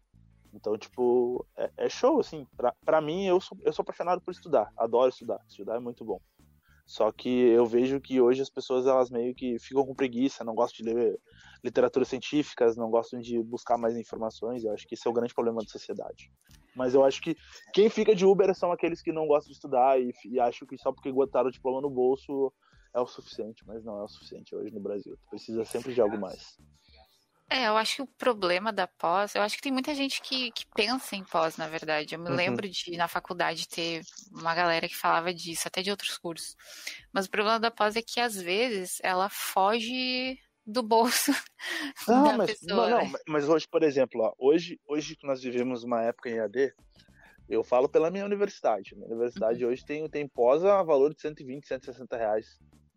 [0.51, 2.47] Então, tipo, é, é show, assim.
[2.57, 4.71] Pra, pra mim, eu sou, eu sou apaixonado por estudar.
[4.75, 5.39] Adoro estudar.
[5.47, 6.19] Estudar é muito bom.
[6.85, 10.53] Só que eu vejo que hoje as pessoas, elas meio que ficam com preguiça, não
[10.53, 11.19] gostam de ler
[11.63, 14.63] literaturas científicas, não gostam de buscar mais informações.
[14.63, 16.31] Eu acho que esse é o grande problema da sociedade.
[16.75, 17.37] Mas eu acho que
[17.73, 20.77] quem fica de Uber são aqueles que não gostam de estudar e, e acham que
[20.77, 22.51] só porque botaram o diploma no bolso
[22.93, 23.63] é o suficiente.
[23.65, 25.15] Mas não é o suficiente hoje no Brasil.
[25.17, 26.57] Tu precisa sempre de algo mais.
[27.53, 30.51] É, eu acho que o problema da pós, eu acho que tem muita gente que,
[30.53, 32.15] que pensa em pós, na verdade.
[32.15, 32.35] Eu me uhum.
[32.35, 34.01] lembro de, na faculdade, ter
[34.31, 36.55] uma galera que falava disso, até de outros cursos.
[37.13, 40.35] Mas o problema da pós é que, às vezes, ela foge
[40.65, 41.31] do bolso
[42.07, 42.89] não, da mas, pessoa.
[42.89, 46.39] Não, não, mas hoje, por exemplo, ó, hoje, hoje que nós vivemos uma época em
[46.39, 46.73] AD,
[47.47, 48.95] eu falo pela minha universidade.
[48.95, 49.69] Minha universidade uhum.
[49.69, 52.47] hoje tem, tem pós a valor de 120, 160 reais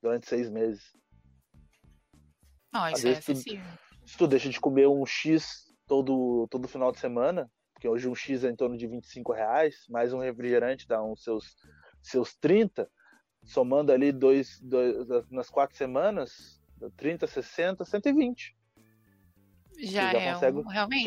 [0.00, 0.94] durante seis meses.
[2.72, 6.92] Não, isso Às é acessível se tu deixa de comer um X todo, todo final
[6.92, 10.86] de semana, porque hoje um X é em torno de 25 reais, mais um refrigerante
[10.86, 11.56] dá uns seus,
[12.00, 12.88] seus 30,
[13.44, 16.60] somando ali dois, dois nas quatro semanas,
[16.96, 18.56] 30, 60, 120.
[19.78, 21.04] Já, já é consegue um, realmente.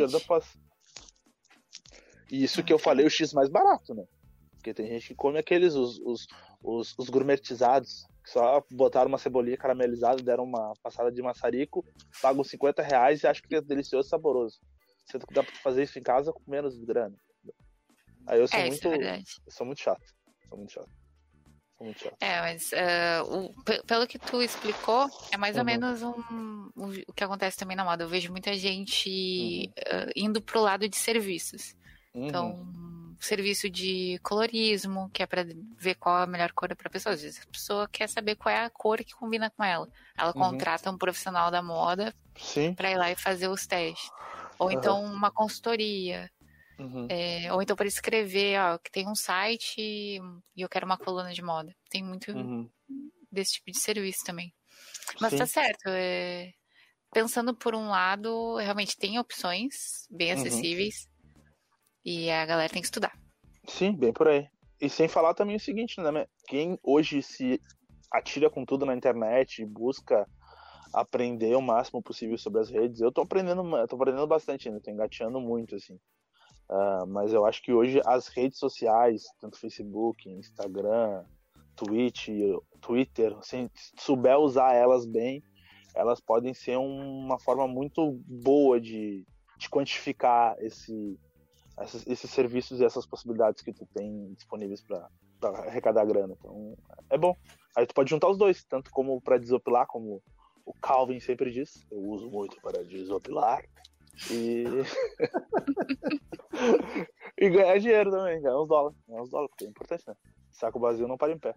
[2.31, 4.03] E isso que eu falei o X mais barato, né?
[4.51, 6.27] Porque tem gente que come aqueles, os, os,
[6.61, 11.85] os, os gourmetizados, só botaram uma cebolinha caramelizada, deram uma passada de maçarico,
[12.21, 14.59] pagam 50 reais e acham que é delicioso e saboroso.
[15.09, 17.15] Que dá pra fazer isso em casa com menos grana.
[18.27, 18.87] Aí eu sou é, muito.
[18.87, 20.03] É eu sou muito chato.
[20.47, 20.89] Sou muito chato.
[21.77, 22.17] Sou muito chato.
[22.21, 25.61] É, mas uh, o, pelo que tu explicou, é mais uhum.
[25.61, 26.13] ou menos um,
[26.77, 28.03] um, o que acontece também na moda.
[28.03, 30.03] Eu vejo muita gente uhum.
[30.03, 31.73] uh, indo pro lado de serviços.
[32.13, 32.27] Uhum.
[32.27, 32.88] Então
[33.19, 35.45] serviço de colorismo, que é para
[35.77, 37.13] ver qual é a melhor cor para a pessoa.
[37.13, 39.87] Às vezes a pessoa quer saber qual é a cor que combina com ela.
[40.17, 40.41] Ela uhum.
[40.51, 42.15] contrata um profissional da moda
[42.75, 44.09] para ir lá e fazer os testes.
[44.57, 46.29] Ou então uma consultoria.
[46.77, 47.07] Uhum.
[47.09, 50.21] É, ou então para escrever, ó, que tem um site e
[50.57, 51.75] eu quero uma coluna de moda.
[51.89, 52.69] Tem muito uhum.
[53.31, 54.53] desse tipo de serviço também.
[55.19, 55.37] Mas tá Sim.
[55.37, 55.87] tá certo.
[55.87, 56.53] É...
[57.11, 60.39] Pensando por um lado, realmente tem opções bem uhum.
[60.39, 61.09] acessíveis.
[62.03, 63.17] E a galera tem que estudar.
[63.67, 64.47] Sim, bem por aí.
[64.81, 66.25] E sem falar também o seguinte, né?
[66.47, 67.61] Quem hoje se
[68.11, 70.25] atira com tudo na internet e busca
[70.93, 74.89] aprender o máximo possível sobre as redes, eu tô aprendendo, tô aprendendo bastante ainda, tô
[74.89, 75.99] engateando muito, assim.
[76.69, 81.23] Uh, mas eu acho que hoje as redes sociais, tanto Facebook, Instagram,
[81.75, 82.29] Twitch,
[82.81, 85.43] Twitter, se souber usar elas bem,
[85.95, 89.25] elas podem ser uma forma muito boa de,
[89.57, 91.19] de quantificar esse,
[91.83, 95.09] esses, esses serviços e essas possibilidades que tu tem disponíveis para
[95.67, 96.35] arrecadar grana.
[96.37, 96.77] Então,
[97.09, 97.35] é bom.
[97.75, 100.21] Aí tu pode juntar os dois, tanto como para desopilar, como
[100.65, 103.63] o Calvin sempre diz, eu uso muito para desopilar.
[104.31, 104.65] E.
[107.39, 108.97] e ganhar dinheiro também, ganhar uns dólares.
[109.07, 110.15] Ganhar uns dólares, porque é importante, né?
[110.51, 111.55] Saco vazio não para em pé.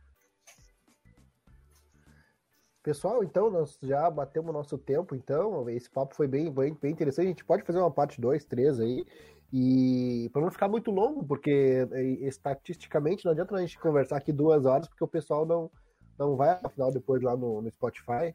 [2.82, 5.68] Pessoal, então, nós já batemos nosso tempo, então.
[5.70, 7.26] Esse papo foi bem, bem, bem interessante.
[7.26, 9.06] A gente pode fazer uma parte 2, 3 aí.
[9.52, 14.32] E para não ficar muito longo, porque é, estatisticamente não adianta a gente conversar aqui
[14.32, 15.70] duas horas, porque o pessoal não,
[16.18, 18.34] não vai afinal depois lá no, no Spotify.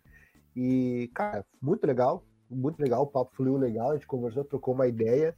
[0.55, 4.87] E, cara, muito legal, muito legal, o papo fluiu legal, a gente conversou, trocou uma
[4.87, 5.35] ideia.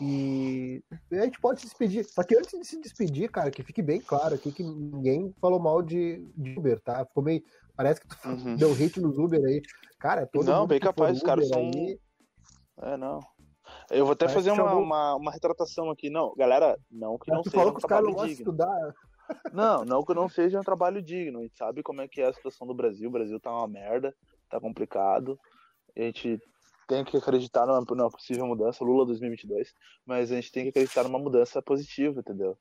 [0.00, 2.04] E a gente pode se despedir.
[2.04, 5.60] Só que antes de se despedir, cara, que fique bem claro aqui que ninguém falou
[5.60, 7.04] mal de, de Uber, tá?
[7.04, 7.42] Ficou meio.
[7.76, 8.56] Parece que tu uhum.
[8.56, 9.60] deu hit nos Uber aí.
[9.98, 11.58] Cara, todo Não, bem capaz, os caras são.
[11.60, 11.98] Aí...
[12.82, 13.20] É, não.
[13.90, 16.08] Eu vou até Parece fazer uma, uma, uma, retratação aqui.
[16.08, 18.26] Não, galera, não que não seja um trabalho digno.
[18.26, 18.94] Estudar.
[19.52, 21.38] Não, não que não seja um trabalho digno.
[21.38, 23.08] A gente sabe como é que é a situação do Brasil.
[23.08, 24.12] O Brasil tá uma merda,
[24.48, 25.38] tá complicado.
[25.96, 26.36] A gente
[26.88, 29.72] tem que acreditar numa, numa possível mudança, Lula 2022,
[30.04, 32.58] mas a gente tem que acreditar numa mudança positiva, entendeu?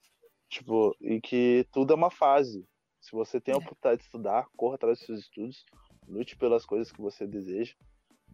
[0.47, 2.63] Tipo, e que tudo é uma fase.
[3.01, 5.65] Se você tem a oportunidade de estudar, corra atrás dos seus estudos,
[6.07, 7.73] lute pelas coisas que você deseja.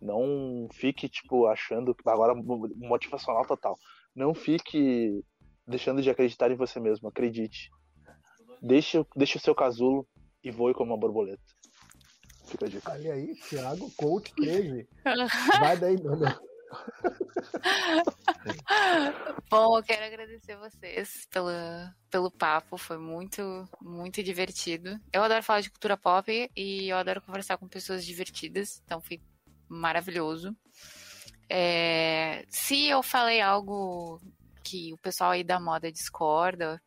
[0.02, 2.34] Não fique, tipo, achando agora
[2.76, 3.78] motivacional total.
[4.16, 5.24] Não fique
[5.68, 7.08] deixando de acreditar em você mesmo.
[7.08, 7.70] Acredite.
[8.62, 10.08] Deixe, deixe o seu casulo
[10.43, 11.41] e voe como uma borboleta.
[12.46, 12.91] Fica a dica.
[12.91, 14.88] Olha aí, Thiago Coach 13.
[15.60, 16.26] Vai daí, mano.
[19.50, 21.50] Bom, eu quero agradecer vocês pelo,
[22.10, 25.00] pelo papo, foi muito, muito divertido.
[25.12, 29.22] Eu adoro falar de cultura pop e eu adoro conversar com pessoas divertidas, então foi
[29.68, 30.55] maravilhoso.
[31.49, 34.20] É, se eu falei algo
[34.63, 36.82] que o pessoal aí da moda discorda,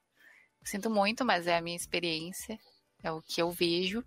[0.69, 2.59] Sinto muito, mas é a minha experiência,
[3.03, 4.05] é o que eu vejo.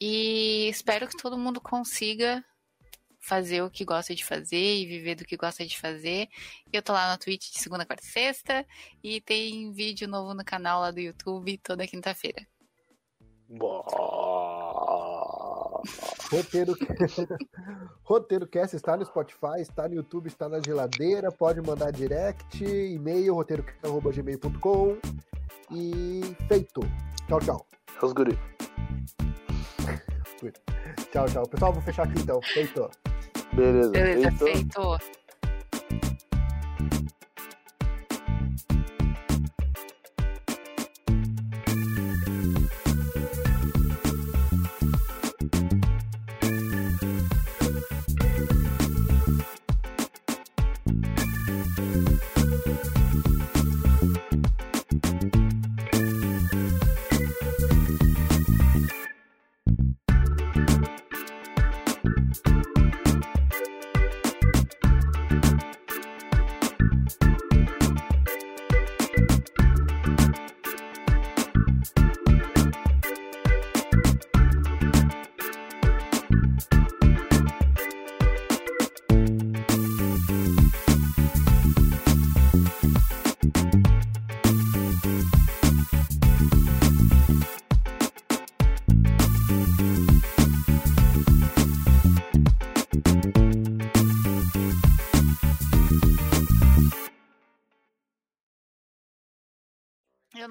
[0.00, 2.44] E espero que todo mundo consiga
[3.20, 6.28] fazer o que gosta de fazer e viver do que gosta de fazer.
[6.72, 8.64] Eu tô lá na Twitch de segunda, quarta e sexta
[9.02, 12.46] e tem vídeo novo no canal lá do YouTube toda quinta-feira.
[13.50, 14.23] Roteiro,
[18.04, 21.30] Roteiro Cast está no Spotify, está no YouTube, está na geladeira.
[21.30, 24.96] Pode mandar direct, e-mail, roteirocast.gmail.com.
[25.70, 26.80] E feito.
[27.26, 27.66] Tchau, tchau.
[28.02, 28.38] Os guri.
[31.10, 31.48] tchau, tchau.
[31.48, 32.40] Pessoal, vou fechar aqui então.
[32.42, 32.90] Feito.
[33.54, 33.90] Beleza.
[33.90, 34.44] Beleza, feito.
[34.44, 35.23] feito.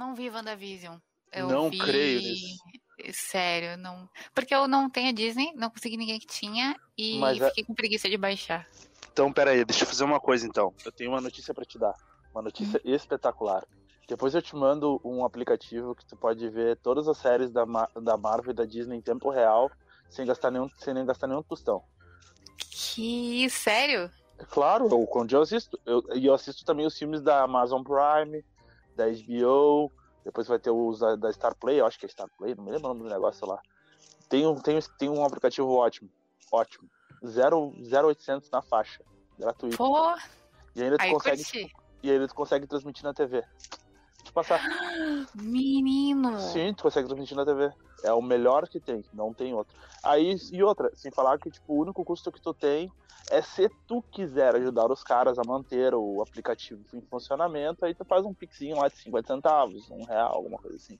[0.04, 0.98] Não vi WandaVision.
[1.32, 1.78] Eu não vi...
[1.78, 2.58] creio nisso.
[3.12, 4.08] Sério, não.
[4.36, 7.64] Porque eu não tenho a Disney, não consegui ninguém que tinha e Mas é fiquei
[7.64, 7.68] é...
[7.68, 8.68] com preguiça de baixar.
[9.12, 10.74] Então, pera aí, deixa eu fazer uma coisa então.
[10.86, 11.96] Eu tenho uma notícia para te dar.
[12.34, 12.94] Uma notícia hum.
[12.94, 13.66] espetacular.
[14.08, 17.64] Depois eu te mando um aplicativo que tu pode ver todas as séries da,
[18.02, 19.72] da Marvel e da Disney em tempo real,
[20.10, 21.84] sem gastar nenhum, sem nem gastar nenhum tostão.
[22.58, 24.12] Que sério?
[24.38, 25.80] É claro, eu, quando eu assisto.
[25.86, 28.44] E eu, eu assisto também os filmes da Amazon Prime,
[28.96, 29.92] da HBO,
[30.24, 32.64] depois vai ter os da, da Star Play, eu acho que é Star Play, não
[32.64, 33.60] me lembro o nome do negócio lá.
[34.30, 36.10] Tem um, tem, tem um aplicativo ótimo,
[36.52, 36.90] ótimo.
[37.22, 39.04] 0800 na faixa,
[39.38, 39.78] gratuito.
[39.78, 40.16] Pô,
[40.76, 43.42] e ainda tu consegue e ainda tu consegue transmitir na TV.
[43.42, 44.62] Deixa eu passar.
[45.36, 46.40] Menino.
[46.40, 47.72] Sim, tu consegue transmitir na TV.
[48.04, 49.74] É o melhor que tem, não tem outro.
[50.04, 52.92] Aí e outra, sem falar que tipo o único custo que tu tem
[53.32, 58.04] é se tu quiser ajudar os caras a manter o aplicativo em funcionamento, aí tu
[58.04, 61.00] faz um pixinho lá de 50 centavos, um real, alguma coisa assim.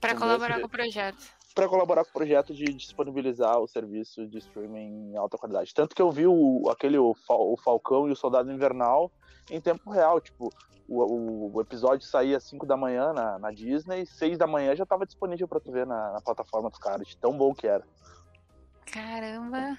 [0.00, 1.37] Para colaborar com o projeto.
[1.58, 5.74] Para colaborar com o projeto de disponibilizar o serviço de streaming em alta qualidade.
[5.74, 9.10] Tanto que eu vi o, aquele o, o Falcão e o Soldado Invernal
[9.50, 10.50] em tempo real, tipo,
[10.88, 14.84] o, o, episódio saía às 5 da manhã na, na Disney, 6 da manhã já
[14.84, 17.82] estava disponível para tu ver na, na plataforma dos caras, tão bom que era.
[18.92, 19.76] Caramba!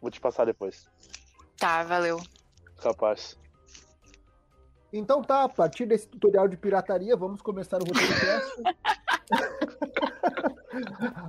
[0.00, 0.88] Vou te passar depois.
[1.58, 2.20] Tá, valeu.
[2.80, 3.36] Capaz.
[4.92, 8.14] Então tá, a partir desse tutorial de pirataria, vamos começar o roteiro.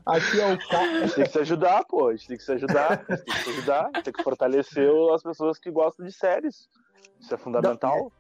[0.06, 0.92] Aqui é o cara.
[0.92, 2.08] A gente tem que se ajudar, pô.
[2.08, 3.06] A gente tem que se ajudar.
[3.08, 3.92] A gente tem que se ajudar.
[4.04, 6.70] Tem que fortalecer as pessoas que gostam de séries.
[7.20, 7.98] Isso é fundamental.
[7.98, 8.12] Não,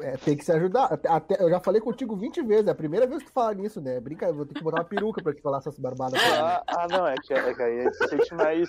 [0.00, 0.12] é...
[0.12, 0.98] É, tem que se ajudar.
[1.06, 3.80] Até, eu já falei contigo 20 vezes, é a primeira vez que tu fala nisso,
[3.80, 4.00] né?
[4.00, 6.20] Brinca, vou ter que botar uma peruca pra te falar essas barbadas.
[6.22, 8.68] Ah, ah, não, é que, é que aí a gente se sente mais.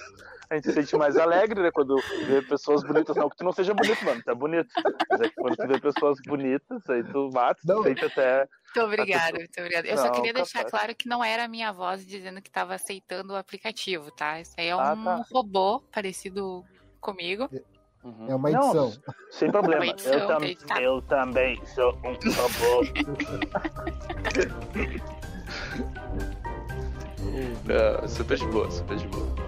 [0.50, 1.72] A gente se sente mais alegre, né?
[1.72, 1.96] Quando
[2.28, 3.16] vê pessoas bonitas.
[3.16, 4.70] Não que tu não seja bonito, mano, tu é bonito.
[5.10, 7.84] Mas é que quando tu vê pessoas bonitas, aí tu mata, tu não.
[7.84, 8.48] sente até.
[8.76, 9.88] Muito obrigada, muito obrigada.
[9.88, 10.52] Eu não, só queria capaz.
[10.52, 14.40] deixar claro que não era a minha voz dizendo que estava aceitando o aplicativo, tá?
[14.40, 15.26] Isso aí é ah, um tá.
[15.32, 16.66] robô parecido
[17.00, 17.50] comigo.
[18.04, 18.26] Uhum.
[18.28, 18.74] É uma edição.
[18.74, 18.94] Não,
[19.32, 19.86] sem problema.
[19.86, 20.82] Edição, eu, tam tá.
[20.82, 22.84] eu também sou um robô.
[28.04, 29.43] é, super de boa, super de boa.